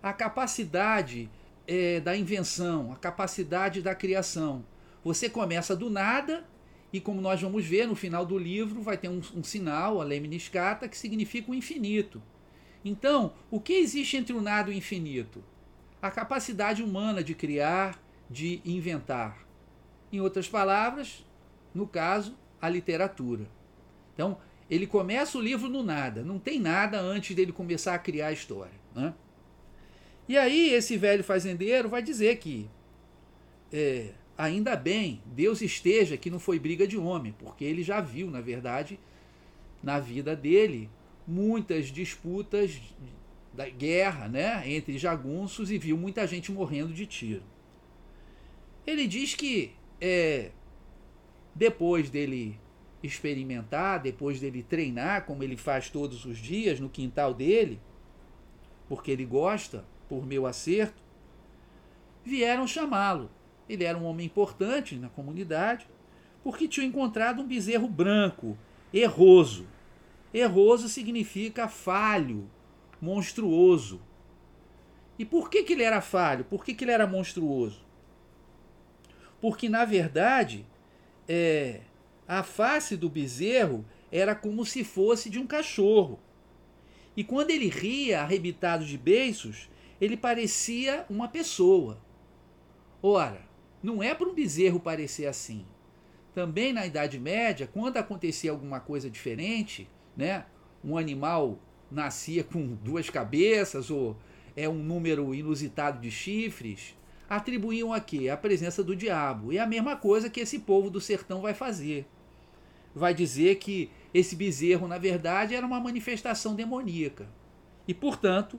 a 0.02 0.14
capacidade 0.14 1.30
é, 1.66 2.00
da 2.00 2.16
invenção, 2.16 2.90
a 2.90 2.96
capacidade 2.96 3.82
da 3.82 3.94
criação. 3.94 4.64
Você 5.06 5.30
começa 5.30 5.76
do 5.76 5.88
nada 5.88 6.44
e 6.92 7.00
como 7.00 7.20
nós 7.20 7.40
vamos 7.40 7.64
ver 7.64 7.86
no 7.86 7.94
final 7.94 8.26
do 8.26 8.36
livro, 8.36 8.82
vai 8.82 8.98
ter 8.98 9.08
um, 9.08 9.20
um 9.36 9.44
sinal, 9.44 10.00
a 10.00 10.04
lemniscata, 10.04 10.88
que 10.88 10.98
significa 10.98 11.48
o 11.48 11.54
infinito. 11.54 12.20
Então, 12.84 13.32
o 13.48 13.60
que 13.60 13.74
existe 13.74 14.16
entre 14.16 14.32
o 14.32 14.40
nada 14.40 14.68
e 14.68 14.74
o 14.74 14.76
infinito? 14.76 15.44
A 16.02 16.10
capacidade 16.10 16.82
humana 16.82 17.22
de 17.22 17.36
criar, 17.36 18.02
de 18.28 18.60
inventar. 18.64 19.46
Em 20.12 20.20
outras 20.20 20.48
palavras, 20.48 21.24
no 21.72 21.86
caso, 21.86 22.36
a 22.60 22.68
literatura. 22.68 23.46
Então, 24.12 24.38
ele 24.68 24.88
começa 24.88 25.38
o 25.38 25.40
livro 25.40 25.68
no 25.68 25.84
nada, 25.84 26.24
não 26.24 26.40
tem 26.40 26.58
nada 26.58 26.98
antes 26.98 27.36
dele 27.36 27.52
começar 27.52 27.94
a 27.94 27.98
criar 28.00 28.26
a 28.26 28.32
história. 28.32 28.74
Né? 28.92 29.14
E 30.28 30.36
aí, 30.36 30.70
esse 30.70 30.96
velho 30.96 31.22
fazendeiro 31.22 31.88
vai 31.88 32.02
dizer 32.02 32.38
que, 32.38 32.68
é, 33.72 34.10
ainda 34.36 34.76
bem, 34.76 35.22
Deus 35.26 35.62
esteja 35.62 36.16
que 36.16 36.30
não 36.30 36.38
foi 36.38 36.58
briga 36.58 36.86
de 36.86 36.98
homem, 36.98 37.34
porque 37.38 37.64
ele 37.64 37.82
já 37.82 38.00
viu, 38.00 38.30
na 38.30 38.40
verdade, 38.40 38.98
na 39.82 39.98
vida 39.98 40.36
dele, 40.36 40.90
muitas 41.26 41.86
disputas 41.86 42.80
da 43.52 43.68
guerra 43.68 44.28
né, 44.28 44.62
entre 44.70 44.98
jagunços 44.98 45.70
e 45.70 45.78
viu 45.78 45.96
muita 45.96 46.26
gente 46.26 46.52
morrendo 46.52 46.92
de 46.92 47.06
tiro. 47.06 47.42
Ele 48.86 49.06
diz 49.06 49.34
que 49.34 49.72
é, 50.00 50.50
depois 51.54 52.10
dele 52.10 52.58
experimentar, 53.02 54.00
depois 54.00 54.40
dele 54.40 54.62
treinar, 54.62 55.24
como 55.24 55.42
ele 55.42 55.56
faz 55.56 55.88
todos 55.88 56.24
os 56.24 56.38
dias 56.38 56.78
no 56.78 56.88
quintal 56.88 57.32
dele, 57.32 57.80
porque 58.88 59.10
ele 59.10 59.24
gosta, 59.24 59.84
por 60.08 60.24
meu 60.26 60.46
acerto, 60.46 61.02
vieram 62.24 62.66
chamá-lo. 62.66 63.30
Ele 63.68 63.84
era 63.84 63.98
um 63.98 64.04
homem 64.04 64.26
importante 64.26 64.96
na 64.96 65.08
comunidade, 65.08 65.86
porque 66.42 66.68
tinha 66.68 66.86
encontrado 66.86 67.42
um 67.42 67.46
bezerro 67.46 67.88
branco, 67.88 68.56
erroso, 68.92 69.66
Erroso 70.36 70.86
significa 70.90 71.66
falho, 71.66 72.50
monstruoso. 73.00 74.02
E 75.18 75.24
por 75.24 75.48
que, 75.48 75.62
que 75.62 75.72
ele 75.72 75.82
era 75.82 76.02
falho? 76.02 76.44
Por 76.44 76.62
que, 76.62 76.74
que 76.74 76.84
ele 76.84 76.90
era 76.90 77.06
monstruoso? 77.06 77.80
Porque, 79.40 79.66
na 79.66 79.86
verdade, 79.86 80.66
é, 81.26 81.80
a 82.28 82.42
face 82.42 82.98
do 82.98 83.08
bezerro 83.08 83.82
era 84.12 84.34
como 84.34 84.66
se 84.66 84.84
fosse 84.84 85.30
de 85.30 85.38
um 85.38 85.46
cachorro. 85.46 86.20
E 87.16 87.24
quando 87.24 87.50
ele 87.50 87.68
ria, 87.68 88.20
arrebitado 88.20 88.84
de 88.84 88.98
beiços, 88.98 89.70
ele 89.98 90.18
parecia 90.18 91.06
uma 91.08 91.28
pessoa. 91.28 91.98
Ora, 93.02 93.40
não 93.86 94.02
é 94.02 94.12
para 94.12 94.28
um 94.28 94.34
bezerro 94.34 94.80
parecer 94.80 95.26
assim. 95.26 95.64
Também 96.34 96.72
na 96.72 96.84
Idade 96.84 97.20
Média, 97.20 97.70
quando 97.72 97.96
acontecia 97.96 98.50
alguma 98.50 98.80
coisa 98.80 99.08
diferente, 99.08 99.88
né? 100.16 100.44
Um 100.84 100.98
animal 100.98 101.56
nascia 101.88 102.42
com 102.42 102.74
duas 102.82 103.08
cabeças 103.08 103.88
ou 103.88 104.16
é 104.56 104.68
um 104.68 104.74
número 104.74 105.32
inusitado 105.32 106.00
de 106.00 106.10
chifres, 106.10 106.96
atribuíam 107.30 107.92
a 107.92 108.00
quê? 108.00 108.28
A 108.28 108.36
presença 108.36 108.82
do 108.82 108.96
diabo. 108.96 109.52
E 109.52 109.58
é 109.58 109.60
a 109.60 109.66
mesma 109.66 109.94
coisa 109.94 110.28
que 110.28 110.40
esse 110.40 110.58
povo 110.58 110.90
do 110.90 111.00
sertão 111.00 111.40
vai 111.40 111.54
fazer. 111.54 112.06
Vai 112.92 113.14
dizer 113.14 113.56
que 113.56 113.88
esse 114.12 114.34
bezerro, 114.34 114.88
na 114.88 114.98
verdade, 114.98 115.54
era 115.54 115.64
uma 115.64 115.78
manifestação 115.78 116.56
demoníaca. 116.56 117.28
E, 117.86 117.94
portanto, 117.94 118.58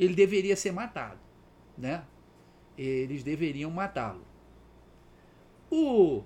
ele 0.00 0.14
deveria 0.14 0.56
ser 0.56 0.72
matado. 0.72 1.20
Né? 1.76 2.02
Eles 2.78 3.22
deveriam 3.22 3.70
matá-lo. 3.70 4.24
O, 5.70 6.22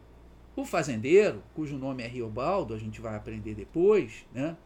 o 0.55 0.65
fazendeiro, 0.65 1.43
cujo 1.55 1.77
nome 1.77 2.03
é 2.03 2.07
Riobaldo, 2.07 2.75
a 2.75 2.79
gente 2.79 3.01
vai 3.01 3.17
aprender 3.17 3.55
depois, 3.55 4.27
né? 4.35 4.57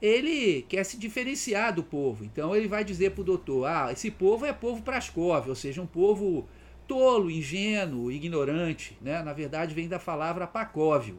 ele 0.00 0.62
quer 0.62 0.84
se 0.84 0.96
diferenciar 0.96 1.74
do 1.74 1.82
povo. 1.82 2.24
Então 2.24 2.54
ele 2.54 2.68
vai 2.68 2.84
dizer 2.84 3.10
para 3.10 3.22
o 3.22 3.24
doutor: 3.24 3.66
ah, 3.66 3.92
esse 3.92 4.10
povo 4.10 4.46
é 4.46 4.52
povo 4.52 4.82
Praskov, 4.82 5.48
ou 5.48 5.54
seja, 5.54 5.82
um 5.82 5.86
povo 5.86 6.46
tolo, 6.86 7.30
ingênuo, 7.30 8.10
ignorante. 8.10 8.96
Né? 9.00 9.22
Na 9.22 9.32
verdade, 9.32 9.74
vem 9.74 9.88
da 9.88 9.98
palavra 9.98 10.46
pacóvio. 10.46 11.18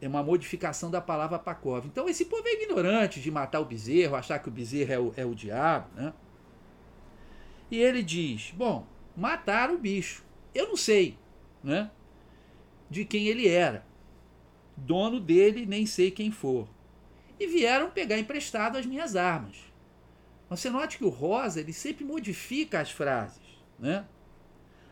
É 0.00 0.08
uma 0.08 0.22
modificação 0.22 0.90
da 0.90 1.00
palavra 1.00 1.38
pacóvio. 1.38 1.88
Então 1.90 2.08
esse 2.08 2.26
povo 2.26 2.46
é 2.46 2.62
ignorante 2.62 3.20
de 3.20 3.30
matar 3.30 3.60
o 3.60 3.64
bezerro, 3.64 4.16
achar 4.16 4.38
que 4.38 4.48
o 4.48 4.52
bezerro 4.52 4.92
é 4.92 4.98
o, 4.98 5.14
é 5.16 5.24
o 5.24 5.34
diabo. 5.34 5.88
Né? 5.94 6.12
E 7.70 7.78
ele 7.78 8.02
diz: 8.02 8.52
bom, 8.54 8.86
mataram 9.16 9.74
o 9.74 9.78
bicho. 9.78 10.24
Eu 10.54 10.68
não 10.68 10.76
sei 10.76 11.18
né, 11.62 11.90
de 12.90 13.04
quem 13.04 13.26
ele 13.26 13.48
era 13.48 13.84
dono 14.76 15.20
dele 15.20 15.66
nem 15.66 15.86
sei 15.86 16.10
quem 16.10 16.30
for. 16.30 16.68
E 17.38 17.46
vieram 17.46 17.90
pegar 17.90 18.18
emprestado 18.18 18.76
as 18.76 18.86
minhas 18.86 19.16
armas. 19.16 19.56
Você 20.48 20.70
note 20.70 20.98
que 20.98 21.04
o 21.04 21.08
Rosa 21.08 21.60
ele 21.60 21.72
sempre 21.72 22.04
modifica 22.04 22.80
as 22.80 22.90
frases. 22.90 23.42
Né? 23.78 24.04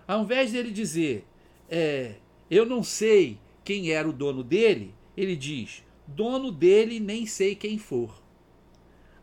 Ao 0.06 0.22
invés 0.22 0.52
dele 0.52 0.70
dizer 0.70 1.24
é, 1.68 2.16
eu 2.50 2.66
não 2.66 2.82
sei 2.82 3.38
quem 3.64 3.90
era 3.90 4.08
o 4.08 4.12
dono 4.12 4.42
dele, 4.42 4.94
ele 5.16 5.36
diz 5.36 5.84
dono 6.06 6.50
dele 6.50 6.98
nem 6.98 7.26
sei 7.26 7.54
quem 7.54 7.78
for. 7.78 8.20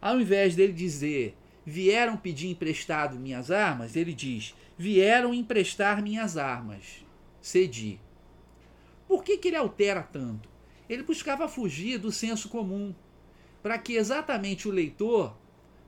Ao 0.01 0.19
invés 0.19 0.55
dele 0.55 0.73
dizer 0.73 1.35
vieram 1.69 2.17
pedir 2.17 2.49
emprestado 2.49 3.19
minhas 3.19 3.51
armas, 3.51 3.95
ele 3.95 4.13
diz 4.13 4.55
vieram 4.79 5.33
emprestar 5.33 6.01
minhas 6.01 6.38
armas. 6.38 7.05
Cedi. 7.41 7.99
Por 9.05 9.25
que, 9.25 9.38
que 9.38 9.49
ele 9.49 9.57
altera 9.57 10.01
tanto? 10.01 10.47
Ele 10.88 11.03
buscava 11.03 11.49
fugir 11.49 11.99
do 11.99 12.13
senso 12.13 12.47
comum, 12.47 12.95
para 13.61 13.77
que 13.77 13.97
exatamente 13.97 14.69
o 14.69 14.71
leitor 14.71 15.35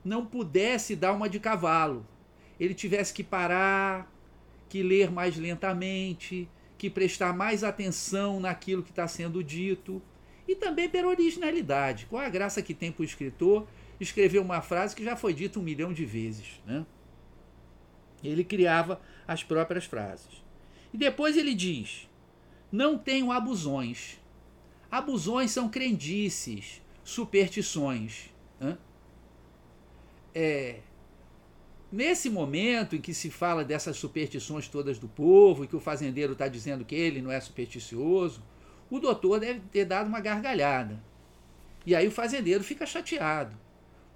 não 0.04 0.26
pudesse 0.26 0.94
dar 0.94 1.14
uma 1.14 1.30
de 1.30 1.40
cavalo. 1.40 2.06
Ele 2.60 2.74
tivesse 2.74 3.14
que 3.14 3.24
parar, 3.24 4.12
que 4.68 4.84
ler 4.84 5.10
mais 5.10 5.38
lentamente, 5.38 6.50
que 6.78 6.90
prestar 6.90 7.34
mais 7.34 7.64
atenção 7.64 8.42
naquilo 8.42 8.84
que 8.84 8.90
está 8.90 9.08
sendo 9.08 9.42
dito. 9.42 10.02
E 10.46 10.54
também 10.54 10.90
pela 10.90 11.08
originalidade. 11.08 12.08
Qual 12.08 12.22
a 12.22 12.28
graça 12.28 12.62
que 12.62 12.74
tem 12.74 12.92
para 12.92 13.04
o 13.04 13.06
escritor 13.06 13.66
escrever 14.04 14.40
uma 14.40 14.62
frase 14.62 14.96
que 14.96 15.04
já 15.04 15.16
foi 15.16 15.34
dita 15.34 15.60
um 15.60 15.64
milhão 15.64 15.94
de 15.94 16.06
vezes? 16.06 16.62
Né? 16.66 16.86
Ele 18.24 18.44
criava 18.44 19.02
as 19.28 19.44
próprias 19.44 19.86
frases. 19.86 20.44
E 20.94 20.98
depois 20.98 21.38
ele 21.38 21.54
diz: 21.54 22.10
não 22.72 22.98
tenho 22.98 23.32
abusões. 23.32 24.20
Abusões 24.90 25.52
são 25.52 25.70
crendices, 25.70 26.82
superstições. 27.04 28.30
Né? 28.60 28.78
É, 30.34 30.80
nesse 31.92 32.30
momento 32.30 32.96
em 32.96 33.02
que 33.02 33.14
se 33.14 33.30
fala 33.30 33.64
dessas 33.64 33.98
superstições 33.98 34.68
todas 34.68 34.98
do 34.98 35.08
povo 35.08 35.64
e 35.64 35.68
que 35.68 35.76
o 35.76 35.80
fazendeiro 35.80 36.34
está 36.34 36.48
dizendo 36.48 36.86
que 36.86 36.96
ele 36.96 37.22
não 37.22 37.32
é 37.32 37.40
supersticioso, 37.40 38.42
o 38.90 39.00
doutor 39.00 39.40
deve 39.40 39.60
ter 39.72 39.86
dado 39.86 40.08
uma 40.08 40.20
gargalhada. 40.20 41.02
E 41.86 41.96
aí 41.96 42.08
o 42.08 42.12
fazendeiro 42.12 42.64
fica 42.64 42.86
chateado, 42.86 43.58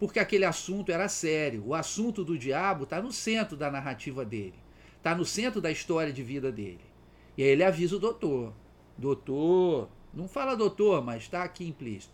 porque 0.05 0.19
aquele 0.19 0.45
assunto 0.45 0.91
era 0.91 1.09
sério. 1.09 1.63
O 1.65 1.73
assunto 1.73 2.23
do 2.23 2.37
diabo 2.37 2.83
está 2.83 3.01
no 3.01 3.11
centro 3.11 3.57
da 3.57 3.71
narrativa 3.71 4.23
dele, 4.23 4.53
está 4.97 5.15
no 5.15 5.25
centro 5.25 5.59
da 5.59 5.71
história 5.71 6.13
de 6.13 6.21
vida 6.21 6.51
dele. 6.51 6.85
E 7.35 7.41
aí 7.41 7.49
ele 7.49 7.63
avisa 7.63 7.95
o 7.95 7.99
doutor: 7.99 8.53
Doutor, 8.95 9.89
não 10.13 10.27
fala 10.27 10.55
doutor, 10.55 11.03
mas 11.03 11.23
está 11.23 11.41
aqui 11.41 11.67
implícito. 11.67 12.13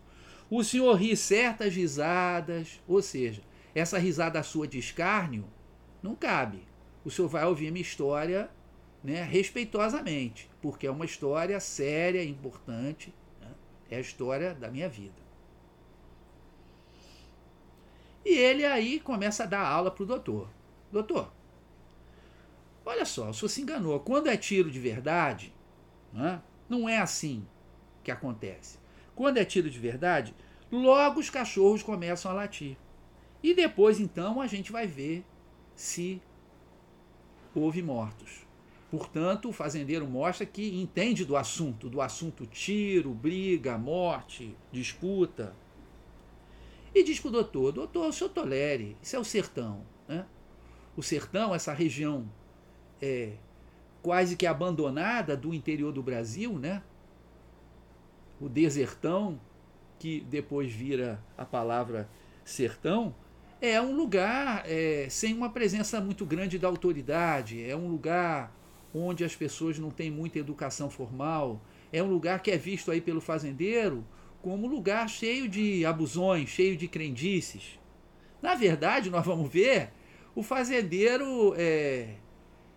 O 0.50 0.63
senhor 0.63 0.94
ri 0.94 1.18
certas 1.18 1.76
risadas, 1.76 2.80
ou 2.88 3.02
seja, 3.02 3.42
essa 3.76 3.98
risada 3.98 4.42
sua 4.42 4.66
de 4.66 4.80
escárnio 4.80 5.44
não 6.02 6.16
cabe. 6.16 6.63
O 7.04 7.12
senhor 7.12 7.28
vai 7.28 7.46
ouvir 7.46 7.72
minha 7.72 7.82
história 7.82 8.50
né, 9.04 9.22
respeitosamente, 9.22 10.50
porque 10.62 10.88
é 10.88 10.92
uma 10.92 11.04
história 11.04 11.60
séria, 11.60 12.24
importante, 12.24 13.13
né? 13.42 13.50
é 13.89 13.98
a 13.98 14.00
história 14.00 14.54
da 14.54 14.72
minha 14.72 14.88
vida. 14.88 15.21
E 18.26 18.38
ele 18.38 18.66
aí 18.66 19.00
começa 19.00 19.44
a 19.44 19.48
dar 19.48 19.66
aula 19.66 19.92
para 19.92 20.04
o 20.04 20.06
doutor. 20.06 20.50
Doutor, 20.92 21.32
olha 22.86 23.06
só, 23.06 23.30
o 23.30 23.34
senhor 23.34 23.50
se 23.50 23.62
enganou. 23.62 24.00
Quando 24.00 24.28
é 24.28 24.38
tiro 24.38 24.70
de 24.70 24.80
verdade, 24.80 25.54
né, 26.14 26.42
não 26.70 26.88
é 26.88 26.98
assim 27.00 27.46
que 28.04 28.12
acontece. 28.12 28.78
Quando 29.16 29.38
é 29.38 29.46
tiro 29.46 29.70
de 29.70 29.80
verdade, 29.80 30.36
logo 30.72 31.20
os 31.20 31.30
cachorros 31.30 31.84
começam 31.84 32.32
a 32.32 32.34
latir. 32.34 32.78
E 33.44 33.54
depois, 33.54 34.00
então, 34.00 34.40
a 34.40 34.48
gente 34.48 34.72
vai 34.72 34.86
ver 34.86 35.26
se 35.76 36.22
houve 37.56 37.82
mortos. 37.82 38.46
Portanto, 38.90 39.50
o 39.50 39.54
fazendeiro 39.54 40.06
mostra 40.06 40.46
que 40.46 40.80
entende 40.80 41.24
do 41.24 41.38
assunto, 41.38 41.90
do 41.90 42.02
assunto 42.02 42.46
tiro, 42.46 43.14
briga, 43.14 43.78
morte, 43.78 44.56
disputa. 44.72 45.56
E 46.94 47.04
diz 47.04 47.20
para 47.20 47.30
o 47.30 47.32
doutor: 47.32 47.72
Doutor, 47.72 48.08
o 48.10 48.14
senhor 48.14 48.30
tolere, 48.30 48.98
isso 49.02 49.16
é 49.16 49.20
o 49.20 49.24
sertão. 49.24 49.84
Né? 50.08 50.26
O 50.96 51.02
sertão, 51.02 51.56
essa 51.56 51.74
região 51.74 52.30
é, 53.02 53.34
quase 54.02 54.36
que 54.36 54.46
abandonada 54.46 55.38
do 55.38 55.54
interior 55.54 55.92
do 55.92 56.04
Brasil, 56.04 56.58
né? 56.58 56.84
o 58.40 58.50
desertão, 58.50 59.40
que 60.00 60.22
depois 60.22 60.72
vira 60.72 61.24
a 61.38 61.46
palavra 61.46 62.10
sertão, 62.44 63.14
é 63.62 63.80
um 63.80 63.96
lugar 63.96 64.64
é, 64.66 65.06
sem 65.10 65.34
uma 65.36 65.50
presença 65.50 66.02
muito 66.02 66.26
grande 66.26 66.58
da 66.58 66.68
autoridade, 66.68 67.64
é 67.64 67.76
um 67.76 67.88
lugar 67.88 68.52
onde 68.94 69.24
as 69.24 69.36
pessoas 69.36 69.78
não 69.78 69.92
têm 69.92 70.10
muita 70.10 70.40
educação 70.40 70.90
formal, 70.90 71.62
é 71.94 72.02
um 72.02 72.08
lugar 72.08 72.42
que 72.42 72.50
é 72.50 72.58
visto 72.58 72.90
aí 72.90 73.00
pelo 73.00 73.22
fazendeiro 73.22 74.04
como 74.42 74.68
lugar 74.68 75.10
cheio 75.10 75.48
de 75.48 75.86
abusões, 75.86 76.50
cheio 76.50 76.76
de 76.76 76.88
crendices. 76.88 77.80
Na 78.42 78.56
verdade, 78.56 79.10
nós 79.10 79.26
vamos 79.26 79.52
ver, 79.52 79.92
o 80.34 80.42
fazendeiro 80.42 81.54
é, 81.56 82.16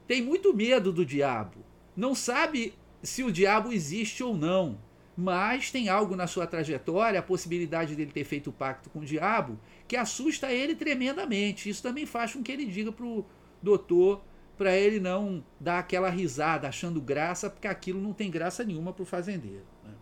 tem 0.07 0.23
muito 0.23 0.55
medo 0.55 0.93
do 0.93 1.05
diabo, 1.05 1.59
não 1.97 2.15
sabe 2.15 2.75
se 3.03 3.23
o 3.23 3.33
diabo 3.33 3.73
existe 3.73 4.23
ou 4.23 4.37
não 4.37 4.79
mas 5.17 5.71
tem 5.71 5.89
algo 5.89 6.17
na 6.17 6.27
sua 6.27 6.47
trajetória, 6.47 7.21
a 7.21 7.23
possibilidade 7.23 7.95
dele 7.95 8.11
ter 8.11 8.25
feito 8.25 8.51
pacto 8.51 8.91
com 8.91 9.01
o 9.01 9.05
diabo, 9.05 9.59
que 9.87 9.97
assusta 9.97 10.53
ele 10.53 10.75
tremendamente. 10.75 11.69
Isso 11.69 11.83
também 11.83 12.05
faz 12.05 12.33
com 12.33 12.43
que 12.43 12.51
ele 12.51 12.67
diga 12.67 12.91
para 12.91 13.07
o 13.07 13.25
doutor 13.63 14.23
para 14.57 14.77
ele 14.77 15.01
não 15.01 15.45
dar 15.59 15.81
aquela 15.81 16.09
risada 16.09 16.69
achando 16.69 17.01
graça, 17.01 17.51
porque 17.51 17.67
aquilo 17.67 18.01
não 18.01 18.13
tem 18.13 18.31
graça 18.31 18.63
nenhuma 18.63 18.93
para 18.93 19.03
o 19.03 19.07
fazendeiro. 19.07 19.65
Né? 19.85 19.93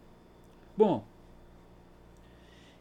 Bom, 0.76 1.06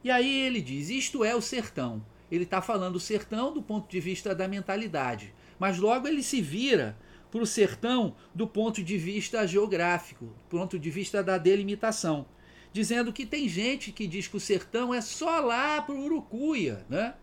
e 0.03 0.09
aí 0.09 0.41
ele 0.41 0.61
diz: 0.61 0.89
isto 0.89 1.23
é 1.23 1.35
o 1.35 1.41
sertão. 1.41 2.03
Ele 2.31 2.43
está 2.43 2.61
falando 2.61 2.95
o 2.95 2.99
sertão 2.99 3.53
do 3.53 3.61
ponto 3.61 3.89
de 3.89 3.99
vista 3.99 4.33
da 4.33 4.47
mentalidade, 4.47 5.33
mas 5.59 5.77
logo 5.77 6.07
ele 6.07 6.23
se 6.23 6.41
vira 6.41 6.97
para 7.29 7.41
o 7.41 7.45
sertão 7.45 8.15
do 8.33 8.47
ponto 8.47 8.83
de 8.83 8.97
vista 8.97 9.45
geográfico, 9.45 10.25
do 10.25 10.43
ponto 10.49 10.79
de 10.79 10.89
vista 10.89 11.21
da 11.23 11.37
delimitação, 11.37 12.25
dizendo 12.71 13.11
que 13.11 13.25
tem 13.25 13.47
gente 13.49 13.91
que 13.91 14.07
diz 14.07 14.27
que 14.27 14.37
o 14.37 14.39
sertão 14.39 14.93
é 14.93 15.01
só 15.01 15.39
lá 15.39 15.81
para 15.81 15.95
o 15.95 16.03
Urucuia, 16.03 16.85
né? 16.89 17.15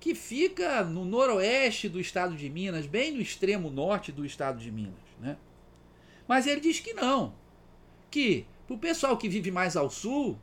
que 0.00 0.14
fica 0.14 0.82
no 0.82 1.04
noroeste 1.04 1.88
do 1.88 2.00
estado 2.00 2.34
de 2.34 2.48
Minas, 2.48 2.86
bem 2.86 3.12
no 3.12 3.20
extremo 3.20 3.68
norte 3.68 4.10
do 4.10 4.24
estado 4.24 4.58
de 4.58 4.70
Minas. 4.70 4.94
Né? 5.20 5.36
Mas 6.26 6.46
ele 6.46 6.60
diz 6.60 6.80
que 6.80 6.94
não, 6.94 7.34
que 8.10 8.46
para 8.66 8.74
o 8.74 8.78
pessoal 8.78 9.16
que 9.18 9.28
vive 9.28 9.50
mais 9.50 9.76
ao 9.76 9.90
sul, 9.90 10.38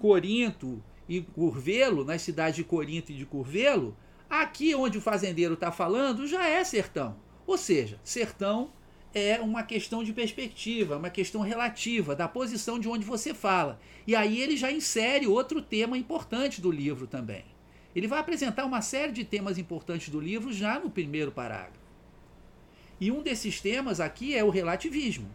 Corinto 0.00 0.82
e 1.06 1.20
Curvelo, 1.20 2.06
nas 2.06 2.22
cidades 2.22 2.56
de 2.56 2.64
Corinto 2.64 3.12
e 3.12 3.14
de 3.14 3.26
Curvelo, 3.26 3.94
aqui 4.30 4.74
onde 4.74 4.96
o 4.96 5.00
fazendeiro 5.00 5.54
está 5.54 5.70
falando 5.70 6.26
já 6.26 6.48
é 6.48 6.64
sertão. 6.64 7.16
Ou 7.46 7.58
seja, 7.58 8.00
sertão 8.02 8.72
é 9.12 9.38
uma 9.40 9.62
questão 9.62 10.02
de 10.02 10.14
perspectiva, 10.14 10.96
uma 10.96 11.10
questão 11.10 11.42
relativa, 11.42 12.16
da 12.16 12.26
posição 12.26 12.78
de 12.78 12.88
onde 12.88 13.04
você 13.04 13.34
fala. 13.34 13.78
E 14.06 14.16
aí 14.16 14.40
ele 14.40 14.56
já 14.56 14.72
insere 14.72 15.26
outro 15.26 15.60
tema 15.60 15.98
importante 15.98 16.62
do 16.62 16.70
livro 16.70 17.06
também. 17.06 17.44
Ele 17.94 18.08
vai 18.08 18.20
apresentar 18.20 18.64
uma 18.64 18.80
série 18.80 19.12
de 19.12 19.24
temas 19.24 19.58
importantes 19.58 20.08
do 20.08 20.18
livro 20.18 20.50
já 20.50 20.78
no 20.78 20.88
primeiro 20.88 21.30
parágrafo. 21.30 21.78
E 22.98 23.10
um 23.10 23.20
desses 23.20 23.60
temas 23.60 24.00
aqui 24.00 24.34
é 24.34 24.42
o 24.42 24.48
relativismo. 24.50 25.28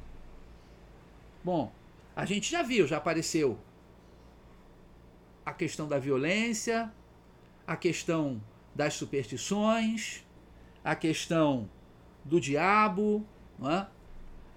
Bom, 1.43 1.71
A 2.15 2.23
gente 2.23 2.49
já 2.49 2.63
viu, 2.63 2.88
já 2.88 2.95
apareceu 2.97 3.60
a 5.45 5.53
questão 5.53 5.88
da 5.88 5.99
violência, 5.99 6.91
a 7.67 7.75
questão 7.75 8.41
das 8.73 8.95
superstições, 8.95 10.23
a 10.84 10.95
questão 10.95 11.69
do 12.23 12.41
diabo, 12.41 13.25
é? 13.63 13.86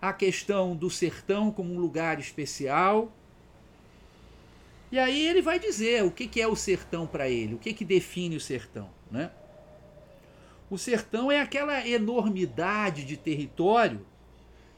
a 0.00 0.12
questão 0.12 0.74
do 0.74 0.88
sertão 0.88 1.50
como 1.50 1.74
um 1.74 1.78
lugar 1.78 2.18
especial. 2.18 3.12
E 4.90 4.98
aí 4.98 5.26
ele 5.26 5.42
vai 5.42 5.58
dizer 5.58 6.04
o 6.04 6.10
que, 6.10 6.40
é 6.40 6.46
o 6.46 6.56
sertão 6.56 7.06
para 7.06 7.28
ele, 7.28 7.54
o 7.54 7.58
que, 7.58 7.74
que 7.74 7.84
define 7.84 8.36
o 8.36 8.40
sertão. 8.40 8.88
Né? 9.10 9.30
O 10.70 10.78
sertão 10.78 11.30
é 11.30 11.40
aquela 11.40 11.86
enormidade 11.86 13.04
de 13.04 13.16
território 13.16 14.06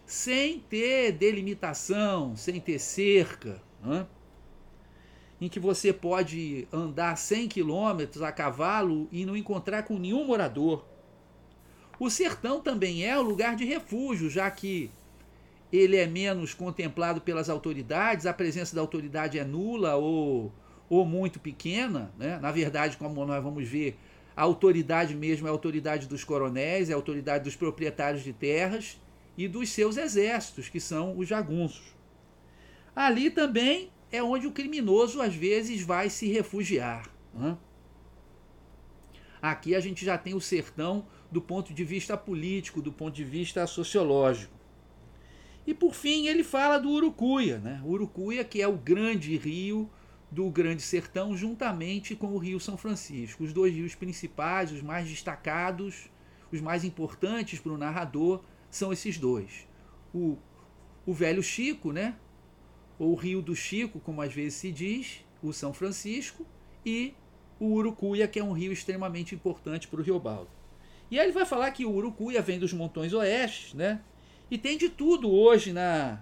sem 0.05 0.59
ter 0.59 1.13
delimitação, 1.13 2.35
sem 2.35 2.61
ter 2.61 2.81
cerca, 2.81 3.63
né? 3.81 4.07
Em 5.41 5.49
que 5.49 5.59
você 5.59 5.93
pode 5.93 6.69
andar 6.73 7.17
100 7.17 7.49
quilômetros 7.49 8.23
a 8.23 8.31
cavalo 8.31 9.09
e 9.11 9.25
não 9.25 9.37
encontrar 9.37 9.85
com 9.85 9.99
nenhum 9.99 10.25
morador. 10.25 10.85
O 11.99 12.11
sertão 12.11 12.61
também 12.61 13.05
é 13.05 13.19
um 13.19 13.23
lugar 13.23 13.57
de 13.57 13.65
refúgio, 13.65 14.29
já 14.29 14.51
que 14.51 14.91
ele 15.73 15.97
é 15.97 16.07
menos 16.07 16.53
contemplado 16.53 17.21
pelas 17.21 17.49
autoridades, 17.49 18.27
a 18.27 18.33
presença 18.33 18.75
da 18.75 18.81
autoridade 18.81 19.39
é 19.39 19.45
nula 19.45 19.97
ou, 19.97 20.53
ou 20.89 21.07
muito 21.07 21.39
pequena. 21.39 22.11
Né? 22.19 22.39
Na 22.39 22.51
verdade, 22.51 22.97
como 22.97 23.25
nós 23.25 23.43
vamos 23.43 23.67
ver, 23.67 23.99
a 24.37 24.43
autoridade 24.43 25.15
mesmo 25.15 25.47
é 25.47 25.51
a 25.51 25.53
autoridade 25.53 26.07
dos 26.07 26.25
coronéis, 26.25 26.91
é 26.91 26.93
a 26.93 26.97
autoridade 26.97 27.45
dos 27.45 27.57
proprietários 27.57 28.23
de 28.23 28.33
terras 28.33 28.99
e 29.37 29.47
dos 29.47 29.71
seus 29.71 29.97
exércitos, 29.97 30.69
que 30.69 30.81
são 30.81 31.17
os 31.17 31.29
jagunços. 31.29 31.95
Ali 32.95 33.31
também 33.31 33.91
é 34.13 34.23
onde 34.23 34.47
o 34.47 34.53
criminoso 34.53 35.21
às 35.21 35.35
vezes 35.35 35.83
vai 35.83 36.11
se 36.11 36.27
refugiar. 36.29 37.09
Né? 37.35 37.57
Aqui 39.41 39.75
a 39.75 39.81
gente 39.81 40.05
já 40.05 40.19
tem 40.19 40.35
o 40.35 40.41
sertão 40.41 41.07
do 41.31 41.41
ponto 41.41 41.73
de 41.73 41.85
vista 41.85 42.17
político, 42.17 42.83
do 42.83 42.93
ponto 42.93 43.15
de 43.15 43.25
vista 43.25 43.67
sociológico. 43.67 44.53
E 45.67 45.73
por 45.73 45.95
fim 45.95 46.27
ele 46.27 46.43
fala 46.43 46.79
do 46.79 46.91
Urucuia, 46.91 47.59
né? 47.59 47.81
Urucuia 47.85 48.43
que 48.45 48.61
é 48.61 48.67
o 48.67 48.77
grande 48.77 49.37
rio 49.37 49.89
do 50.31 50.49
Grande 50.49 50.83
Sertão, 50.83 51.37
juntamente 51.37 52.15
com 52.15 52.29
o 52.29 52.39
Rio 52.39 52.61
São 52.61 52.77
Francisco, 52.77 53.43
os 53.43 53.53
dois 53.53 53.75
rios 53.75 53.95
principais, 53.95 54.71
os 54.71 54.81
mais 54.81 55.09
destacados, 55.09 56.09
os 56.53 56.61
mais 56.61 56.85
importantes 56.85 57.59
para 57.59 57.73
o 57.73 57.79
narrador 57.79 58.43
são 58.71 58.93
esses 58.93 59.19
dois. 59.19 59.67
O, 60.15 60.39
o 61.05 61.13
Velho 61.13 61.43
Chico, 61.43 61.93
né? 61.93 62.15
O 63.07 63.15
Rio 63.15 63.41
do 63.41 63.57
Chico, 63.57 63.99
como 63.99 64.21
às 64.21 64.33
vezes 64.33 64.55
se 64.55 64.71
diz, 64.71 65.25
o 65.43 65.53
São 65.55 65.73
Francisco, 65.73 66.45
e 66.85 67.15
o 67.59 67.73
Urucuia, 67.73 68.29
que 68.29 68.39
é 68.39 68.45
um 68.45 68.53
rio 68.53 68.73
extremamente 68.73 69.35
importante 69.35 69.89
para 69.89 70.01
o 70.01 70.03
Rio 70.03 70.21
Baldo. 70.21 70.51
E 71.11 71.19
aí 71.19 71.27
ele 71.27 71.33
vai 71.33 71.47
falar 71.47 71.71
que 71.71 71.87
o 71.87 71.93
Urucuia 71.93 72.43
vem 72.43 72.59
dos 72.59 72.75
Montões 72.75 73.15
Oeste, 73.15 73.75
né? 73.77 74.01
E 74.51 74.59
tem 74.59 74.77
de 74.77 74.91
tudo 74.91 75.31
hoje 75.31 75.73
na, 75.73 76.21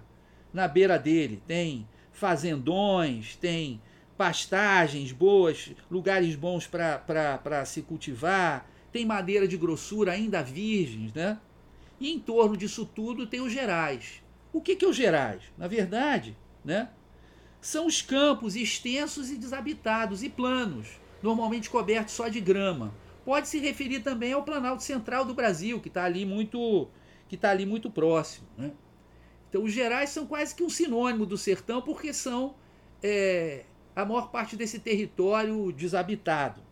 na 0.53 0.69
beira 0.69 0.99
dele. 0.99 1.43
Tem 1.47 1.87
fazendões, 2.13 3.37
tem 3.37 3.83
pastagens 4.17 5.11
boas, 5.13 5.73
lugares 5.91 6.35
bons 6.37 6.67
para 6.67 7.65
se 7.65 7.83
cultivar, 7.83 8.71
tem 8.93 9.05
madeira 9.05 9.49
de 9.49 9.57
grossura 9.57 10.13
ainda 10.13 10.43
virgens, 10.43 11.13
né? 11.13 11.39
E 12.01 12.13
em 12.13 12.21
torno 12.21 12.57
disso 12.57 12.87
tudo 12.87 13.27
tem 13.27 13.41
os 13.41 13.53
gerais. 13.53 14.23
O 14.53 14.61
que, 14.61 14.77
que 14.77 14.85
é 14.85 14.89
os 14.89 14.97
gerais? 14.97 15.43
Na 15.57 15.67
verdade, 15.67 16.37
né? 16.65 16.91
São 17.61 17.87
os 17.87 18.01
campos 18.01 18.55
extensos 18.55 19.31
e 19.31 19.37
desabitados 19.37 20.23
e 20.23 20.29
planos, 20.29 20.89
normalmente 21.23 21.69
cobertos 21.69 22.15
só 22.15 22.29
de 22.29 22.41
grama. 22.41 22.95
Pode 23.25 23.49
se 23.49 23.59
referir 23.59 24.01
também 24.01 24.33
ao 24.33 24.43
Planalto 24.43 24.83
Central 24.83 25.25
do 25.25 25.35
Brasil, 25.35 25.81
que 25.81 25.89
está 25.89 26.05
ali 26.05 26.25
muito 26.25 26.89
que 27.29 27.35
está 27.35 27.51
ali 27.51 27.67
muito 27.67 27.91
próximo. 27.91 28.47
Né? 28.57 28.73
Então, 29.49 29.63
os 29.63 29.73
gerais 29.73 30.11
são 30.11 30.27
quase 30.27 30.55
que 30.55 30.63
um 30.63 30.71
sinônimo 30.71 31.27
do 31.27 31.37
sertão, 31.37 31.83
porque 31.83 32.13
são 32.15 32.55
é, 33.03 33.65
a 33.95 34.05
maior 34.05 34.31
parte 34.31 34.57
desse 34.57 34.79
território 34.79 35.71
desabitado. 35.73 36.63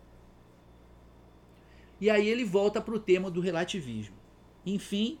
E 1.99 2.09
aí 2.09 2.27
ele 2.27 2.43
volta 2.43 2.81
para 2.81 2.93
o 2.93 2.99
tema 2.99 3.29
do 3.29 3.41
relativismo. 3.41 4.15
Enfim, 4.65 5.19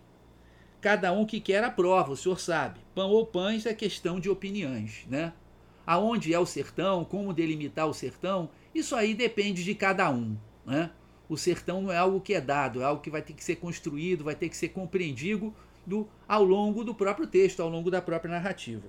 cada 0.81 1.11
um 1.11 1.25
que 1.25 1.39
quer 1.39 1.63
a 1.63 1.71
prova, 1.71 2.11
o 2.11 2.17
senhor 2.17 2.39
sabe. 2.39 2.79
Pão 2.93 3.09
ou 3.09 3.25
pães 3.25 3.65
é 3.65 3.73
questão 3.73 4.19
de 4.19 4.29
opiniões, 4.29 5.05
né? 5.09 5.33
Aonde 5.85 6.33
é 6.33 6.39
o 6.39 6.45
sertão, 6.45 7.05
como 7.05 7.33
delimitar 7.33 7.87
o 7.87 7.93
sertão, 7.93 8.49
isso 8.73 8.95
aí 8.95 9.13
depende 9.13 9.63
de 9.63 9.73
cada 9.73 10.09
um, 10.09 10.37
né? 10.65 10.91
O 11.29 11.37
sertão 11.37 11.81
não 11.81 11.91
é 11.91 11.97
algo 11.97 12.21
que 12.21 12.33
é 12.33 12.41
dado, 12.41 12.81
é 12.81 12.85
algo 12.85 13.01
que 13.01 13.09
vai 13.09 13.21
ter 13.21 13.33
que 13.33 13.43
ser 13.43 13.57
construído, 13.57 14.23
vai 14.23 14.35
ter 14.35 14.49
que 14.49 14.55
ser 14.55 14.69
compreendido 14.69 15.53
do, 15.85 16.07
ao 16.27 16.43
longo 16.43 16.83
do 16.83 16.93
próprio 16.93 17.27
texto, 17.27 17.61
ao 17.61 17.69
longo 17.69 17.91
da 17.91 18.01
própria 18.01 18.31
narrativa. 18.31 18.87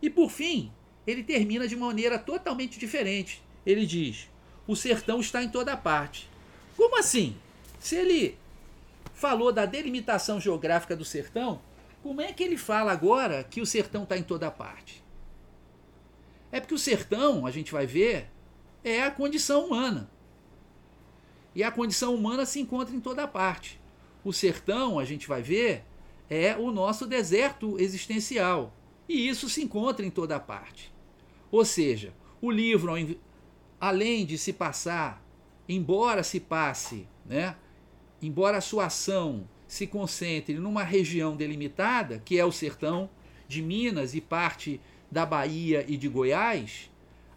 E 0.00 0.10
por 0.10 0.30
fim, 0.30 0.72
ele 1.06 1.22
termina 1.22 1.66
de 1.66 1.76
maneira 1.76 2.18
totalmente 2.18 2.78
diferente. 2.78 3.42
Ele 3.64 3.86
diz: 3.86 4.28
o 4.66 4.76
sertão 4.76 5.20
está 5.20 5.42
em 5.42 5.48
toda 5.48 5.76
parte. 5.76 6.28
Como 6.76 6.98
assim? 6.98 7.36
Se 7.78 7.96
ele 7.96 8.36
falou 9.16 9.50
da 9.50 9.64
delimitação 9.64 10.38
geográfica 10.38 10.94
do 10.94 11.04
sertão, 11.04 11.62
como 12.02 12.20
é 12.20 12.34
que 12.34 12.44
ele 12.44 12.58
fala 12.58 12.92
agora 12.92 13.42
que 13.42 13.62
o 13.62 13.66
sertão 13.66 14.02
está 14.02 14.16
em 14.16 14.22
toda 14.22 14.50
parte? 14.50 15.02
É 16.52 16.60
porque 16.60 16.74
o 16.74 16.78
sertão, 16.78 17.46
a 17.46 17.50
gente 17.50 17.72
vai 17.72 17.86
ver, 17.86 18.30
é 18.84 19.02
a 19.02 19.10
condição 19.10 19.64
humana. 19.64 20.10
E 21.54 21.64
a 21.64 21.72
condição 21.72 22.14
humana 22.14 22.44
se 22.44 22.60
encontra 22.60 22.94
em 22.94 23.00
toda 23.00 23.26
parte. 23.26 23.80
O 24.22 24.34
sertão, 24.34 24.98
a 24.98 25.04
gente 25.04 25.26
vai 25.26 25.40
ver, 25.40 25.82
é 26.28 26.54
o 26.54 26.70
nosso 26.70 27.06
deserto 27.06 27.80
existencial. 27.80 28.74
E 29.08 29.26
isso 29.26 29.48
se 29.48 29.62
encontra 29.62 30.04
em 30.04 30.10
toda 30.10 30.38
parte. 30.38 30.94
Ou 31.50 31.64
seja, 31.64 32.12
o 32.38 32.50
livro, 32.50 32.92
além 33.80 34.26
de 34.26 34.36
se 34.36 34.52
passar, 34.52 35.24
embora 35.66 36.22
se 36.22 36.38
passe 36.38 37.08
né, 37.24 37.56
embora 38.26 38.58
a 38.58 38.60
sua 38.60 38.86
ação 38.86 39.48
se 39.68 39.86
concentre 39.86 40.54
numa 40.54 40.82
região 40.82 41.36
delimitada, 41.36 42.20
que 42.24 42.38
é 42.38 42.44
o 42.44 42.50
sertão 42.50 43.08
de 43.46 43.62
Minas 43.62 44.14
e 44.14 44.20
parte 44.20 44.80
da 45.10 45.24
Bahia 45.24 45.84
e 45.86 45.96
de 45.96 46.08
Goiás, 46.08 46.90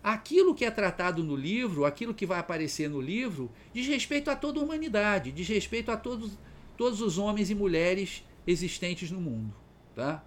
aquilo 0.04 0.56
que 0.56 0.66
é 0.66 0.72
tratado 0.72 1.24
no 1.24 1.36
livro, 1.36 1.86
aquilo 1.86 2.14
que 2.14 2.26
vai 2.26 2.40
aparecer 2.40 2.90
no 2.90 3.00
livro, 3.00 3.52
diz 3.72 3.88
respeito 3.88 4.32
a 4.32 4.36
toda 4.36 4.60
a 4.60 4.64
humanidade, 4.64 5.32
diz 5.32 5.48
respeito 5.48 5.92
a 5.92 5.98
todos, 5.98 6.32
todos 6.76 7.02
os 7.02 7.20
homens 7.20 7.52
e 7.52 7.56
mulheres 7.56 8.24
existentes 8.48 9.12
no 9.12 9.22
mundo. 9.22 9.54
Tá? 9.96 10.24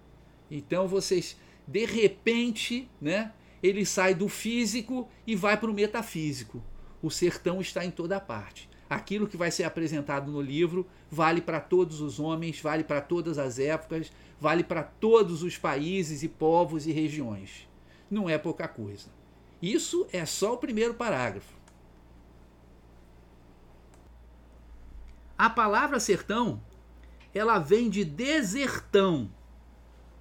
Então 0.49 0.87
vocês, 0.87 1.35
de 1.67 1.85
repente, 1.85 2.89
né, 3.01 3.33
ele 3.61 3.85
sai 3.85 4.13
do 4.13 4.29
físico 4.29 5.09
e 5.27 5.35
vai 5.35 5.57
para 5.57 5.69
o 5.69 5.73
metafísico. 5.73 6.63
O 7.01 7.09
sertão 7.09 7.59
está 7.59 7.83
em 7.83 7.91
toda 7.91 8.17
parte 8.19 8.69
aquilo 8.93 9.27
que 9.27 9.37
vai 9.37 9.51
ser 9.51 9.63
apresentado 9.63 10.31
no 10.31 10.41
livro 10.41 10.87
vale 11.09 11.41
para 11.41 11.59
todos 11.59 12.01
os 12.01 12.19
homens, 12.19 12.59
vale 12.61 12.83
para 12.83 13.01
todas 13.01 13.37
as 13.37 13.59
épocas, 13.59 14.11
vale 14.39 14.63
para 14.63 14.83
todos 14.83 15.43
os 15.43 15.57
países 15.57 16.23
e 16.23 16.27
povos 16.27 16.85
e 16.85 16.91
regiões. 16.91 17.67
Não 18.09 18.29
é 18.29 18.37
pouca 18.37 18.67
coisa. 18.67 19.09
Isso 19.61 20.05
é 20.11 20.25
só 20.25 20.53
o 20.53 20.57
primeiro 20.57 20.93
parágrafo. 20.93 21.53
A 25.37 25.49
palavra 25.49 25.99
sertão, 25.99 26.61
ela 27.33 27.57
vem 27.57 27.89
de 27.89 28.05
desertão. 28.05 29.31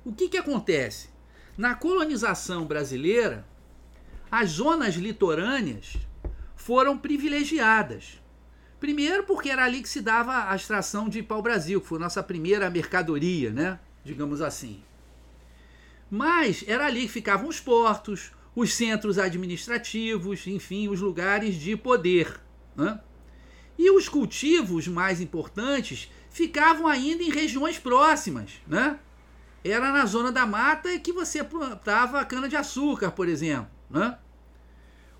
O 0.05 0.13
que, 0.13 0.29
que 0.29 0.39
acontece? 0.39 1.11
Na 1.57 1.75
colonização 1.75 2.65
brasileira, 2.65 3.47
as 4.31 4.51
zonas 4.51 4.95
litorâneas 4.95 5.97
foram 6.57 6.97
privilegiadas. 6.97 8.22
Primeiro 8.83 9.23
porque 9.23 9.49
era 9.49 9.65
ali 9.65 9.81
que 9.81 9.89
se 9.89 10.01
dava 10.01 10.51
a 10.51 10.57
extração 10.57 11.09
de 11.09 11.23
pau-brasil, 11.23 11.81
que 11.81 11.87
foi 11.87 12.01
nossa 12.01 12.21
primeira 12.21 12.69
mercadoria, 12.69 13.53
né? 13.53 13.79
Digamos 14.05 14.43
assim. 14.43 14.83
Mas 16.11 16.65
era 16.67 16.87
ali 16.87 17.03
que 17.03 17.13
ficavam 17.13 17.49
os 17.49 17.61
portos, 17.61 18.33
os 18.57 18.75
centros 18.75 19.21
administrativos, 19.21 20.49
enfim, 20.49 20.89
os 20.89 21.01
lugares 21.01 21.55
de 21.55 21.77
poder. 21.77 22.41
Né? 22.75 23.01
E 23.79 23.89
os 23.89 24.09
cultivos 24.09 24.89
mais 24.89 25.21
importantes 25.21 26.11
ficavam 26.29 26.89
ainda 26.89 27.23
em 27.23 27.31
regiões 27.31 27.79
próximas. 27.79 28.51
Né? 28.67 28.99
Era 29.63 29.93
na 29.93 30.07
zona 30.07 30.33
da 30.33 30.45
mata 30.45 30.99
que 30.99 31.13
você 31.13 31.45
plantava 31.45 32.25
cana-de-açúcar, 32.25 33.13
por 33.13 33.29
exemplo. 33.29 33.71
Né? 33.89 34.19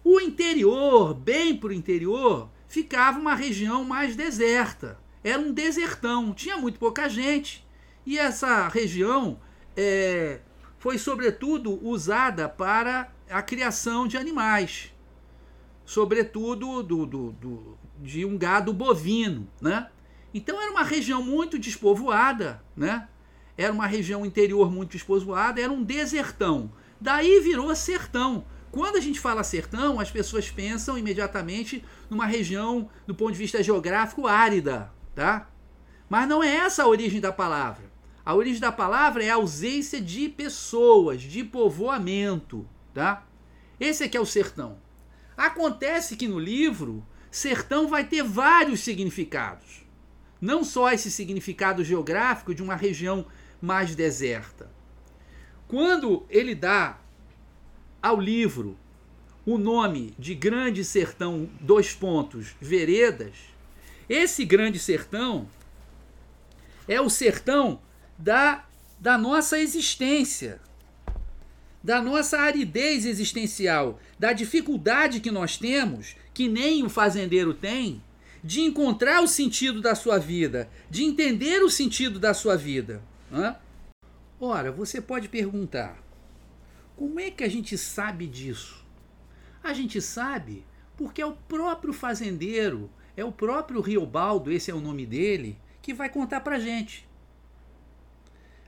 O 0.03 0.19
interior, 0.19 1.15
bem 1.15 1.57
para 1.57 1.69
o 1.69 1.73
interior, 1.73 2.51
ficava 2.73 3.21
uma 3.21 3.35
região 3.35 3.85
mais 3.85 4.17
deserta. 4.17 4.99
Era 5.23 5.39
um 5.39 5.53
desertão, 5.53 6.33
tinha 6.33 6.57
muito 6.57 6.79
pouca 6.79 7.07
gente. 7.07 7.69
E 8.07 8.19
essa 8.19 8.67
região 8.67 9.39
é, 9.77 10.41
foi 10.79 10.97
sobretudo 10.97 11.79
usada 11.87 12.49
para 12.49 13.13
a 13.29 13.43
criação 13.43 14.09
de 14.09 14.17
animais, 14.17 14.91
sobretudo 15.85 16.83
do, 16.83 17.05
do, 17.05 17.33
do, 17.33 17.79
de 17.99 18.25
um 18.25 18.39
gado 18.39 18.73
bovino, 18.73 19.47
né? 19.61 19.91
Então 20.33 20.59
era 20.59 20.71
uma 20.71 20.83
região 20.83 21.23
muito 21.23 21.59
despovoada, 21.59 22.65
né? 22.75 23.07
Era 23.55 23.71
uma 23.71 23.87
região 23.87 24.25
interior 24.25 24.73
muito 24.73 24.93
despovoada, 24.93 25.61
era 25.61 25.71
um 25.71 25.83
desertão. 25.83 26.73
Daí 26.99 27.39
virou 27.41 27.77
sertão. 27.77 28.47
Quando 28.73 28.97
a 28.97 29.01
gente 29.01 29.21
fala 29.21 29.45
sertão, 29.45 30.01
as 30.01 30.11
pessoas 30.11 30.51
pensam 30.51 30.97
imediatamente 30.97 31.85
numa 32.09 32.25
região, 32.25 32.89
do 33.07 33.15
ponto 33.15 33.33
de 33.33 33.39
vista 33.39 33.63
geográfico, 33.63 34.27
árida, 34.27 34.91
tá? 35.15 35.51
Mas 36.09 36.27
não 36.27 36.43
é 36.43 36.57
essa 36.57 36.83
a 36.83 36.89
origem 36.89 37.21
da 37.21 37.31
palavra. 37.31 37.93
A 38.25 38.35
origem 38.35 38.63
da 38.63 38.73
palavra 38.73 39.23
é 39.23 39.29
a 39.29 39.35
ausência 39.35 40.01
de 40.01 40.27
pessoas, 40.27 41.21
de 41.21 41.45
povoamento, 41.45 42.67
tá? 42.95 43.27
Esse 43.79 44.05
aqui 44.05 44.17
é 44.17 44.21
o 44.21 44.25
sertão. 44.25 44.79
Acontece 45.37 46.17
que 46.17 46.27
no 46.27 46.39
livro, 46.39 47.07
sertão 47.31 47.89
vai 47.89 48.05
ter 48.05 48.23
vários 48.23 48.81
significados. 48.81 49.85
Não 50.41 50.65
só 50.65 50.91
esse 50.91 51.11
significado 51.11 51.85
geográfico 51.85 52.55
de 52.55 52.63
uma 52.63 52.75
região 52.75 53.27
mais 53.61 53.95
deserta. 53.95 54.71
Quando 55.69 56.25
ele 56.31 56.55
dá 56.55 57.02
ao 58.03 58.21
livro 58.21 58.77
o 59.47 59.57
nome 59.59 60.15
de 60.19 60.35
Grande 60.35 60.85
Sertão, 60.85 61.49
dois 61.61 61.93
pontos, 61.93 62.55
Veredas, 62.61 63.33
esse 64.09 64.45
Grande 64.45 64.79
Sertão 64.79 65.49
é 66.87 67.01
o 67.01 67.09
sertão 67.09 67.81
da, 68.19 68.65
da 69.01 69.17
nossa 69.17 69.59
existência, 69.59 70.61
da 71.83 72.01
nossa 72.01 72.39
aridez 72.39 73.05
existencial, 73.05 73.99
da 74.19 74.33
dificuldade 74.33 75.21
que 75.21 75.31
nós 75.31 75.57
temos, 75.57 76.15
que 76.35 76.49
nem 76.49 76.85
o 76.85 76.89
fazendeiro 76.89 77.55
tem, 77.55 78.03
de 78.45 78.61
encontrar 78.61 79.23
o 79.23 79.29
sentido 79.29 79.81
da 79.81 79.95
sua 79.95 80.19
vida, 80.19 80.69
de 80.91 81.05
entender 81.05 81.63
o 81.63 81.71
sentido 81.71 82.19
da 82.19 82.35
sua 82.35 82.57
vida. 82.57 83.03
Hã? 83.33 83.57
Ora, 84.41 84.71
você 84.71 85.01
pode 85.01 85.29
perguntar: 85.29 86.03
como 87.03 87.19
é 87.19 87.33
que 87.33 87.43
a 87.43 87.49
gente 87.49 87.77
sabe 87.77 88.29
disso? 88.29 88.87
A 89.61 89.73
gente 89.73 90.01
sabe 90.01 90.65
porque 90.97 91.21
é 91.21 91.27
o 91.27 91.33
próprio 91.33 91.93
fazendeiro, 91.93 92.89
é 93.17 93.25
o 93.25 93.33
próprio 93.33 93.81
Riobaldo, 93.81 94.53
esse 94.53 94.71
é 94.71 94.75
o 94.75 94.81
nome 94.81 95.05
dele, 95.05 95.59
que 95.83 95.93
vai 95.93 96.09
contar 96.09 96.43
para 96.43 96.61
gente. 96.61 97.09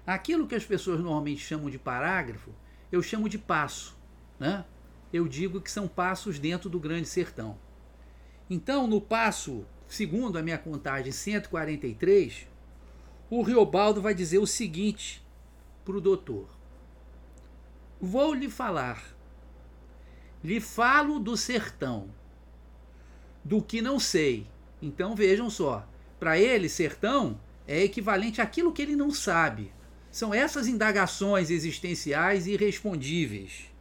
Aquilo 0.05 0.49
que 0.49 0.57
as 0.57 0.65
pessoas 0.65 0.99
normalmente 0.99 1.43
chamam 1.43 1.71
de 1.71 1.79
parágrafo, 1.79 2.51
eu 2.91 3.01
chamo 3.05 3.29
de 3.29 3.39
passo. 3.39 3.97
Né? 4.37 4.65
Eu 5.13 5.29
digo 5.29 5.61
que 5.61 5.71
são 5.71 5.87
passos 5.87 6.37
dentro 6.37 6.69
do 6.69 6.81
Grande 6.81 7.07
Sertão. 7.07 7.57
Então, 8.51 8.89
no 8.89 9.01
passo, 9.01 9.65
segundo 9.87 10.37
a 10.37 10.43
minha 10.43 10.59
contagem, 10.59 11.13
143, 11.13 12.49
o 13.31 13.43
Riobaldo 13.43 14.03
vai 14.03 14.13
dizer 14.13 14.39
o 14.39 14.47
seguinte 14.47 15.25
para 15.85 15.97
o 15.97 16.01
doutor: 16.01 16.54
Vou 18.07 18.35
lhe 18.35 18.51
falar, 18.51 19.03
lhe 20.45 20.61
falo 20.61 21.19
do 21.19 21.39
sertão, 21.39 22.11
do 23.43 23.63
que 23.63 23.81
não 23.81 23.99
sei. 23.99 24.47
Então 24.83 25.17
vejam 25.17 25.49
só, 25.49 25.89
para 26.21 26.39
ele, 26.39 26.69
sertão 26.69 27.41
é 27.67 27.83
equivalente 27.83 28.43
àquilo 28.43 28.75
que 28.75 28.83
ele 28.83 28.95
não 28.95 29.11
sabe. 29.11 29.73
São 30.11 30.35
essas 30.35 30.69
indagações 30.69 31.49
existenciais 31.49 32.47
irrespondíveis. 32.47 33.73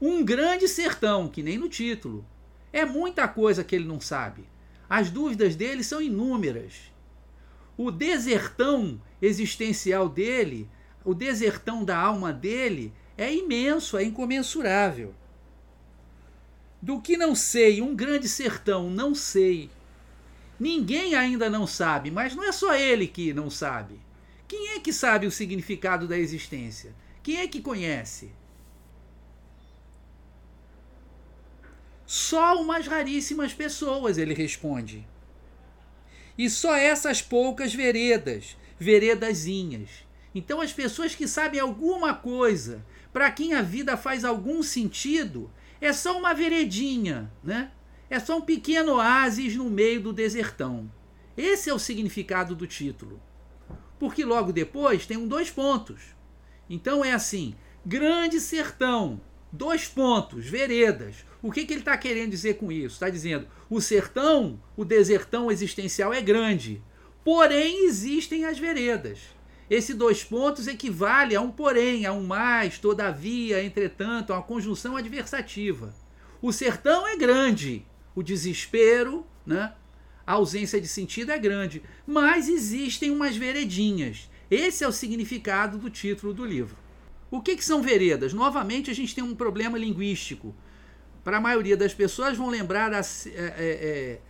Um 0.00 0.24
grande 0.24 0.66
sertão, 0.66 1.28
que 1.28 1.42
nem 1.42 1.58
no 1.58 1.68
título. 1.68 2.24
É 2.72 2.86
muita 2.86 3.28
coisa 3.28 3.62
que 3.62 3.76
ele 3.76 3.84
não 3.84 4.00
sabe. 4.00 4.48
As 4.88 5.10
dúvidas 5.10 5.54
dele 5.54 5.84
são 5.84 6.00
inúmeras. 6.00 6.90
O 7.76 7.90
desertão 7.90 8.98
existencial 9.20 10.08
dele, 10.08 10.70
o 11.04 11.14
desertão 11.14 11.84
da 11.84 11.98
alma 11.98 12.32
dele, 12.32 12.92
é 13.16 13.32
imenso, 13.32 13.96
é 13.96 14.02
incomensurável. 14.02 15.14
Do 16.80 17.00
que 17.00 17.16
não 17.16 17.34
sei, 17.34 17.80
um 17.80 17.94
grande 17.94 18.28
sertão, 18.28 18.90
não 18.90 19.14
sei. 19.14 19.70
Ninguém 20.58 21.14
ainda 21.14 21.50
não 21.50 21.66
sabe, 21.66 22.10
mas 22.10 22.34
não 22.34 22.44
é 22.44 22.52
só 22.52 22.74
ele 22.74 23.06
que 23.06 23.32
não 23.32 23.50
sabe. 23.50 23.98
Quem 24.46 24.70
é 24.70 24.80
que 24.80 24.92
sabe 24.92 25.26
o 25.26 25.30
significado 25.30 26.06
da 26.06 26.18
existência? 26.18 26.94
Quem 27.22 27.38
é 27.38 27.48
que 27.48 27.60
conhece? 27.60 28.30
Só 32.06 32.60
umas 32.60 32.86
raríssimas 32.86 33.52
pessoas, 33.52 34.18
ele 34.18 34.34
responde. 34.34 35.06
E 36.36 36.50
só 36.50 36.76
essas 36.76 37.22
poucas 37.22 37.74
veredas, 37.74 38.56
veredazinhas. 38.78 40.03
Então, 40.34 40.60
as 40.60 40.72
pessoas 40.72 41.14
que 41.14 41.28
sabem 41.28 41.60
alguma 41.60 42.14
coisa, 42.14 42.84
para 43.12 43.30
quem 43.30 43.54
a 43.54 43.62
vida 43.62 43.96
faz 43.96 44.24
algum 44.24 44.62
sentido, 44.62 45.50
é 45.80 45.92
só 45.92 46.18
uma 46.18 46.34
veredinha, 46.34 47.30
né? 47.42 47.70
É 48.10 48.18
só 48.18 48.38
um 48.38 48.42
pequeno 48.42 48.94
oásis 48.94 49.56
no 49.56 49.70
meio 49.70 50.00
do 50.00 50.12
desertão. 50.12 50.90
Esse 51.36 51.70
é 51.70 51.74
o 51.74 51.78
significado 51.78 52.54
do 52.54 52.66
título 52.66 53.20
porque 54.04 54.24
logo 54.24 54.52
depois 54.52 55.06
tem 55.06 55.16
um 55.16 55.26
dois 55.26 55.50
pontos. 55.50 56.14
Então 56.68 57.04
é 57.04 57.12
assim: 57.12 57.54
grande 57.84 58.40
sertão, 58.40 59.20
dois 59.50 59.86
pontos, 59.86 60.46
veredas. 60.46 61.24
O 61.42 61.50
que, 61.50 61.64
que 61.64 61.72
ele 61.72 61.80
está 61.80 61.96
querendo 61.96 62.30
dizer 62.30 62.58
com 62.58 62.70
isso? 62.70 62.96
Está 62.96 63.08
dizendo: 63.08 63.46
o 63.70 63.80
sertão, 63.80 64.60
o 64.76 64.84
desertão 64.84 65.50
existencial 65.50 66.12
é 66.12 66.20
grande, 66.20 66.82
porém 67.24 67.86
existem 67.86 68.44
as 68.44 68.58
veredas. 68.58 69.20
Esse 69.68 69.94
dois 69.94 70.22
pontos 70.22 70.66
equivale 70.66 71.34
a 71.34 71.40
um 71.40 71.50
porém, 71.50 72.04
a 72.06 72.12
um 72.12 72.24
mais, 72.24 72.78
todavia, 72.78 73.64
entretanto, 73.64 74.32
a 74.32 74.36
uma 74.36 74.42
conjunção 74.42 74.96
adversativa. 74.96 75.94
O 76.42 76.52
sertão 76.52 77.06
é 77.06 77.16
grande, 77.16 77.84
o 78.14 78.22
desespero, 78.22 79.26
né? 79.46 79.72
a 80.26 80.32
ausência 80.34 80.80
de 80.80 80.88
sentido 80.88 81.32
é 81.32 81.38
grande, 81.38 81.82
mas 82.06 82.48
existem 82.48 83.10
umas 83.10 83.36
veredinhas. 83.36 84.30
Esse 84.50 84.84
é 84.84 84.88
o 84.88 84.92
significado 84.92 85.78
do 85.78 85.90
título 85.90 86.32
do 86.32 86.44
livro. 86.44 86.76
O 87.30 87.40
que, 87.40 87.56
que 87.56 87.64
são 87.64 87.82
veredas? 87.82 88.32
Novamente, 88.32 88.90
a 88.90 88.94
gente 88.94 89.14
tem 89.14 89.24
um 89.24 89.34
problema 89.34 89.76
linguístico. 89.76 90.54
Para 91.22 91.38
a 91.38 91.40
maioria 91.40 91.76
das 91.76 91.92
pessoas, 91.92 92.36
vão 92.36 92.48
lembrar 92.48 92.90
das, 92.90 93.26
é, 93.26 93.30
é, 93.30 93.54
é, 93.58 94.20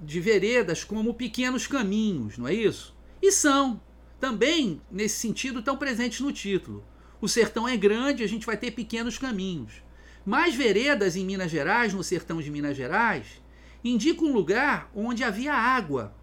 de 0.00 0.20
veredas 0.20 0.82
como 0.82 1.14
pequenos 1.14 1.66
caminhos, 1.66 2.38
não 2.38 2.48
é 2.48 2.54
isso? 2.54 2.96
E 3.22 3.30
são. 3.30 3.80
Também, 4.20 4.82
nesse 4.90 5.18
sentido, 5.18 5.60
estão 5.60 5.76
presentes 5.76 6.20
no 6.20 6.30
título. 6.30 6.84
O 7.20 7.28
sertão 7.28 7.66
é 7.66 7.76
grande, 7.76 8.22
a 8.22 8.28
gente 8.28 8.44
vai 8.44 8.56
ter 8.56 8.70
pequenos 8.70 9.16
caminhos. 9.16 9.82
Mas 10.24 10.54
veredas 10.54 11.16
em 11.16 11.24
Minas 11.24 11.50
Gerais, 11.50 11.94
no 11.94 12.04
sertão 12.04 12.40
de 12.40 12.50
Minas 12.50 12.76
Gerais, 12.76 13.42
indica 13.82 14.22
um 14.22 14.32
lugar 14.32 14.90
onde 14.94 15.24
havia 15.24 15.54
água. 15.54 16.14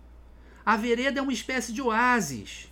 A 0.63 0.77
vereda 0.77 1.19
é 1.19 1.23
uma 1.23 1.33
espécie 1.33 1.73
de 1.73 1.81
oásis, 1.81 2.71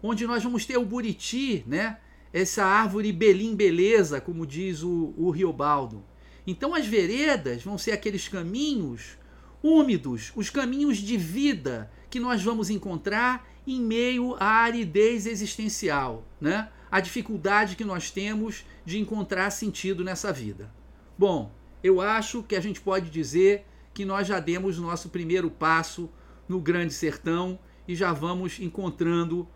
onde 0.00 0.26
nós 0.26 0.42
vamos 0.44 0.64
ter 0.64 0.78
o 0.78 0.84
buriti, 0.84 1.64
né? 1.66 1.98
essa 2.32 2.64
árvore 2.64 3.12
belim 3.12 3.56
beleza, 3.56 4.20
como 4.20 4.46
diz 4.46 4.82
o, 4.82 5.12
o 5.16 5.30
Riobaldo. 5.30 6.04
Então 6.46 6.74
as 6.74 6.86
veredas 6.86 7.62
vão 7.62 7.76
ser 7.76 7.92
aqueles 7.92 8.28
caminhos 8.28 9.18
úmidos, 9.62 10.32
os 10.36 10.48
caminhos 10.48 10.98
de 10.98 11.16
vida 11.16 11.90
que 12.08 12.20
nós 12.20 12.42
vamos 12.42 12.70
encontrar 12.70 13.48
em 13.66 13.80
meio 13.80 14.34
à 14.38 14.62
aridez 14.62 15.26
existencial, 15.26 16.24
né? 16.40 16.68
a 16.90 17.00
dificuldade 17.00 17.76
que 17.76 17.84
nós 17.84 18.10
temos 18.10 18.64
de 18.84 18.98
encontrar 18.98 19.50
sentido 19.50 20.02
nessa 20.02 20.32
vida. 20.32 20.72
Bom, 21.16 21.52
eu 21.82 22.00
acho 22.00 22.42
que 22.42 22.56
a 22.56 22.60
gente 22.60 22.80
pode 22.80 23.10
dizer 23.10 23.64
que 23.94 24.04
nós 24.04 24.26
já 24.26 24.40
demos 24.40 24.78
nosso 24.78 25.08
primeiro 25.08 25.50
passo 25.50 26.10
no 26.48 26.60
Grande 26.60 26.92
Sertão 26.92 27.58
e 27.86 27.94
já 27.94 28.12
vamos 28.12 28.58
encontrando 28.58 29.48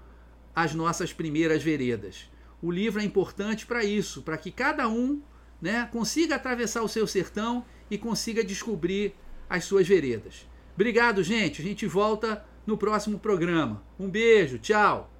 as 0.55 0.75
nossas 0.75 1.13
primeiras 1.13 1.63
veredas. 1.63 2.31
O 2.63 2.71
livro 2.71 3.01
é 3.01 3.05
importante 3.05 3.67
para 3.67 3.85
isso, 3.85 4.23
para 4.23 4.39
que 4.39 4.51
cada 4.51 4.89
um 4.89 5.21
né, 5.61 5.89
consiga 5.91 6.37
atravessar 6.37 6.83
o 6.83 6.89
seu 6.89 7.07
sertão 7.07 7.65
e 7.91 7.99
consiga 7.99 8.45
descobrir 8.45 9.15
as 9.49 9.65
suas 9.65 9.87
veredas. 9.87 10.47
Obrigado, 10.75 11.23
gente. 11.23 11.61
A 11.61 11.65
gente 11.65 11.87
volta 11.87 12.45
no 12.67 12.77
próximo 12.77 13.19
programa. 13.19 13.83
Um 13.99 14.09
beijo, 14.09 14.59
tchau. 14.59 15.11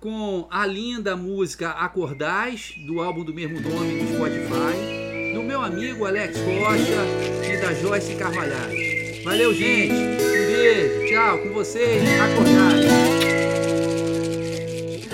com 0.00 0.48
a 0.50 0.64
linda 0.64 1.14
música 1.14 1.72
Acordais, 1.72 2.72
do 2.86 3.02
álbum 3.02 3.22
do 3.22 3.34
mesmo 3.34 3.60
nome 3.60 3.98
do 3.98 4.14
Spotify, 4.14 5.34
do 5.34 5.42
meu 5.42 5.60
amigo 5.60 6.06
Alex 6.06 6.38
Rocha 6.38 7.04
e 7.52 7.60
da 7.60 7.74
Joyce 7.74 8.16
Carvalhais. 8.16 9.22
Valeu, 9.22 9.52
gente. 9.52 9.92
Um 9.92 10.46
beijo. 10.46 11.04
Tchau. 11.06 11.36
Com 11.42 11.50
vocês, 11.50 12.02
Acordais. 12.18 13.15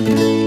Acordais, 0.03 0.42